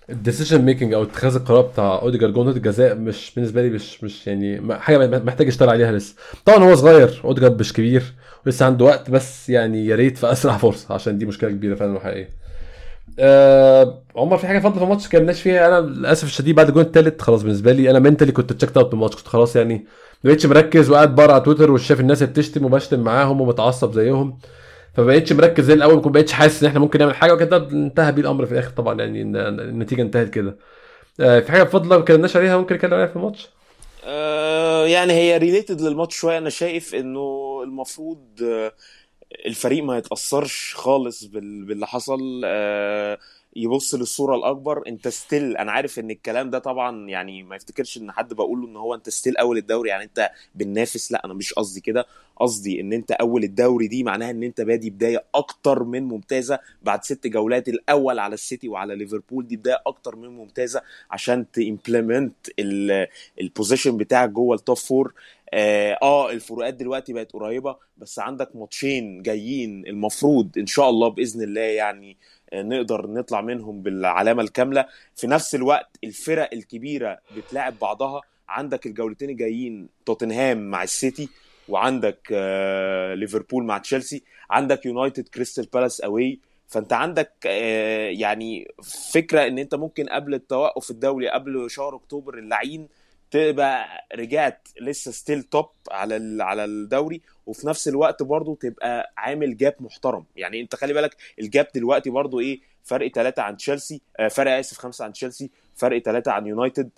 [0.10, 4.28] ال decision making أو اتخاذ القرار بتاع اوديجارد منطقه الجزاء مش بالنسبة لي مش مش
[4.28, 6.16] يعني حاجة محتاج يشتغل عليها لسه.
[6.46, 8.04] طبعا هو صغير اوديجارد مش كبير
[8.46, 11.94] ولسه عنده وقت بس يعني يا ريت في أسرع فرصة عشان دي مشكلة كبيرة فعلا
[11.94, 12.30] وحقيقية.
[13.20, 17.22] آه عمر في حاجة فاضلة في الماتش؟ كملناش فيها؟ أنا للأسف الشديد بعد الجون الثالث
[17.22, 19.74] خلاص بالنسبة لي أنا mentally كنت checked out الماتش كنت خلاص يعني
[20.24, 24.38] ما بقتش مركز وقاعد بره على تويتر وشايف الناس بتشتم وبشتم معاهم ومتعصب زيهم.
[24.96, 28.22] فبقيتش مركز زي الأول ما بقتش حاسس إن إحنا ممكن نعمل حاجة وكده انتهى بيه
[28.22, 30.58] الأمر في الآخر طبعا يعني النتيجة انتهت كده.
[31.20, 33.50] آه، في حاجة بفضل ما اتكلمناش عليها ممكن نتكلم عليها في الماتش؟
[34.06, 36.38] آه يعني هي related للماتش شوية.
[36.38, 38.72] أنا شايف إنه المفروض آه،
[39.46, 42.42] الفريق ما يتأثرش خالص بال- باللي حصل.
[42.46, 43.18] آه،
[43.56, 48.12] يبص للصورة الأكبر أنت still أنا عارف إن الكلام ده طبعا يعني ما يفتكرش إن
[48.12, 51.54] حد بقول له إن هو أنت still أول الدوري يعني أنت بننافس لأ أنا مش
[51.54, 52.06] قصدي كده.
[52.38, 57.04] قصدي إن أنت أول الدوري دي معناها إن أنت بادي بداية أكتر من ممتازة بعد
[57.04, 60.82] ست جولات الأول على السيتي وعلى ليفربول دي بداية أكتر من ممتازة
[61.12, 62.52] عشان ت implement
[63.42, 65.14] ال position بتاعك جوه ال top four
[65.54, 71.44] آه, آه الفروقات دلوقتي بقت قريبة بس عندك ماتشين جايين المفروض إن شاء الله بإذن
[71.44, 74.86] الله يعني آه، نقدر نطلع منهم بالعلامة الكاملة.
[75.16, 78.22] في نفس الوقت الفرق الكبيرة بتلاعب بعضها.
[78.50, 81.30] عندك الجولتين الجايين توتنهام مع السيتي
[81.70, 84.24] وعندك آه ليفربول مع تشيلسي.
[84.50, 86.40] عندك يونايتد كريستال بالاس away.
[86.68, 88.68] فأنت عندك آه يعني
[89.14, 92.88] فكرة إن أنت ممكن قبل التوقف الدولي قبل شهر أكتوبر اللعين
[93.32, 99.76] تبقى رجعت لسه still top على على الدوري وفي نفس الوقت برضو تبقى عامل gap
[99.80, 100.26] محترم.
[100.36, 104.52] يعني انت خلي بالك ال gap دلوقتي برضو إيه فرق ثلاثة عن تشيلسي آه فرق
[104.52, 106.90] آسف خمسة عن تشيلسي فرق ثلاثة عن يونايتد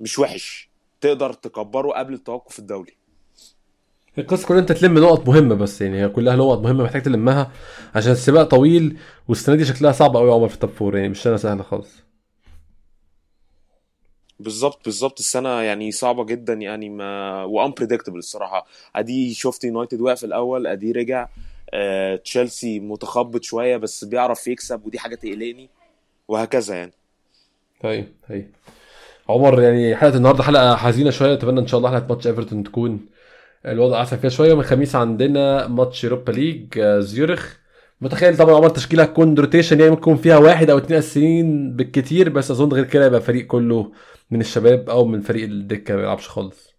[0.00, 0.68] مش وحش.
[1.00, 2.92] تقدر تكبره قبل التوقف الدولي
[4.18, 7.52] القصة كلها أنت تلم نقط مهمة بس يعني هي كلها نقط مهمة محتاج تلمها
[7.94, 11.08] عشان السباق طويل والسنة دي شكلها صعب قوي يا عمر في ال top four يعني
[11.08, 12.02] مش سنة سهلة خالص.
[14.42, 15.18] بالظبط بالظبط.
[15.18, 18.66] السنة يعني صعبة جدا يعني ما و unpredictable الصراحة.
[18.96, 21.28] أدي شفت يونايتد وقع في الأول أدي رجع.
[21.74, 25.68] آه، تشيلسي متخبط شوية بس بيعرف يكسب ودي حاجة تقلقني
[26.28, 26.92] وهكذا يعني.
[27.84, 28.46] هاي هاي
[29.28, 31.32] عمر يعني حلقة النهارده حلقة حزينة شوية.
[31.32, 33.00] أتمنى إن شاء الله حلقة ماتش ايفرتون تكون
[33.66, 34.48] الوضع أحسن فيها شوية.
[34.50, 37.56] يوم الخميس عندنا ماتش يوروبا ليج زيورخ
[38.00, 42.50] متخيل طبعا عمر تشكيلة هتكون rotation يعني ممكن فيها واحد أو اثنين أساسيين بالكتير بس
[42.50, 43.92] أظن غير كده يبقى فريق كله
[44.32, 46.72] من الشباب أو من فريق الدكة ما بيلعبش خالص.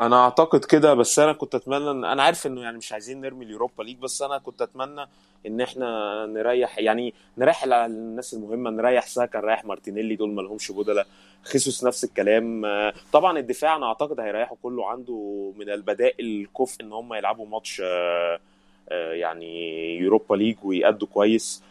[0.00, 3.44] أنا أعتقد كده بس أنا كنت أتمنى إن أنا عارف إنه يعني مش عايزين نرمي
[3.44, 5.06] اليوروبا ليج بس أنا كنت أتمنى
[5.46, 11.04] إن إحنا نريح يعني نريح الناس المهمة نريح ساكا نريح مارتينيلي دول ما لهمش بدلا
[11.42, 12.66] خيسوس نفس الكلام.
[13.12, 18.40] طبعا الدفاع أنا أعتقد هيريحوا كله عنده من البدائل كفء إن هم يلعبوا ماتش آه،
[18.88, 21.62] آه، يعني يوروبا ليج ويأدوا كويس.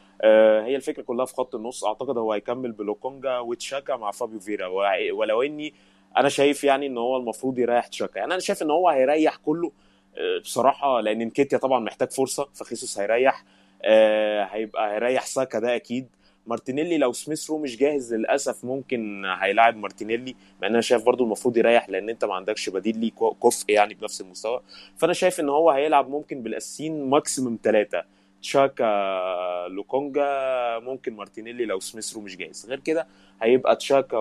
[0.66, 1.84] هي الفكرة كلها في خط النص.
[1.84, 4.68] أعتقد هو هيكمل بلوكونجا وتشاكا مع فابيو فييرا.
[5.12, 5.74] ولو إني
[6.18, 8.20] أنا شايف يعني إن هو المفروض يريح تشاكا.
[8.20, 9.72] يعني أنا شايف إن هو هيريح كله
[10.42, 13.44] بصراحة لأن نكيتيا طبعا محتاج فرصة فخيسوس هيريح.
[14.54, 16.08] هيبقى هيريح ساكا ده أكيد.
[16.48, 21.24] مارتينيلي لو سميث رو مش جاهز للأسف ممكن هيلاعب مارتينيلي مع إن أنا شايف برضو
[21.24, 23.12] المفروض يريح لأن أنت ما عندكش بديل ليه
[23.44, 24.62] كفء يعني بنفس المستوى.
[24.98, 28.04] فأنا شايف إن هو هيلعب ممكن بالأساسيين maximum ثلاثة
[28.42, 30.30] تشاكا لوكونجا
[30.80, 33.08] ممكن مارتينيلي لو سميث رو مش جاهز غير كده
[33.42, 34.18] هيبقى تشاكا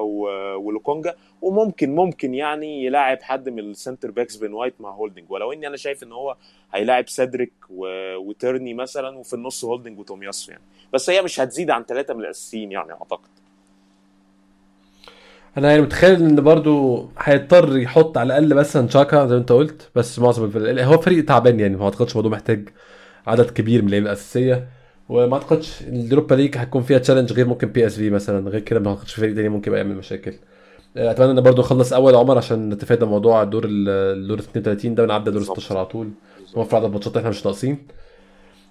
[0.56, 5.24] ولوكونجا وممكن ممكن يعني يلاعب حد من ال centre backs بن وايت مع هولدنج.
[5.28, 6.36] ولو إني أنا شايف إن هو
[6.74, 7.52] هيلاعب سيدريك
[8.18, 10.62] وتيرني مثلا وفي النص هولدنج وتومياسو يعني.
[10.92, 13.28] بس هي مش هتزيد عن ثلاثة من الأساسيين يعني أعتقد.
[15.56, 19.90] أنا يعني متخيل إن برضو هيضطر يحط على الأقل مثلا شاكا زي ما أنت قلت
[19.94, 22.68] بس معظم هو فريق تعبان يعني ما أعتقدش برضه محتاج
[23.26, 24.68] عدد كبير من اللعيبه الأساسية.
[25.08, 29.14] وما أعتقدش اليوروبا ليج هتكون فيها challenge غير ممكن PSV مثلا غير كده ما أعتقدش
[29.14, 30.32] فريق تاني ممكن يبقى يعمل مشاكل.
[30.96, 35.42] أتمنى إن برضه نخلص أول عمر عشان نتفادى موضوع الدور الدور 32 ده ونعدي دور
[35.42, 36.08] 16 على طول.
[36.56, 37.78] نوفر عدد ماتشات إحنا مش ناقصين.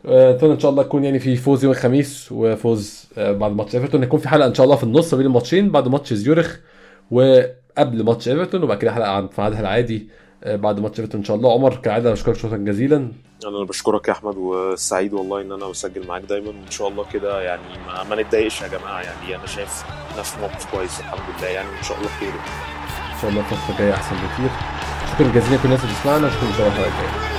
[0.06, 4.04] أتمنى إن شاء الله يكون يعني في فوز يوم الخميس وفوز آه، بعد ماتش إيفرتون.
[4.04, 6.60] يكون في حلقة إن شاء الله في النص بين الماتشين بعد ماتش زيورخ
[7.12, 9.98] وقبل ماتش إيفرتون وبعد كده حلقة في ميعادها العادي.
[9.98, 11.54] آه، بعد ماتش إيفرتون إن شاء الله.
[11.54, 13.12] عمر كالعادة بشكرك شكرا جزيلا.
[13.46, 16.48] أنا بشكرك يا أحمد وسعيد والله إن أنا بسجل معاك دايما.
[16.48, 19.02] وان شاء الله كده يعني ما, ما نتضايقش يا جماعة.
[19.02, 19.84] يعني أنا شايف
[20.18, 21.48] نفس موقف كويس الحمد لله.
[21.48, 22.34] يعني وان شاء الله خير.
[23.14, 24.50] إن شاء الله الفترة الجايه أحسن بكتير.
[25.14, 26.30] شكرا جزيلا لكل الناس اللي بتسمعنا.
[26.30, 27.37] شكرا ان شاء الله الجايه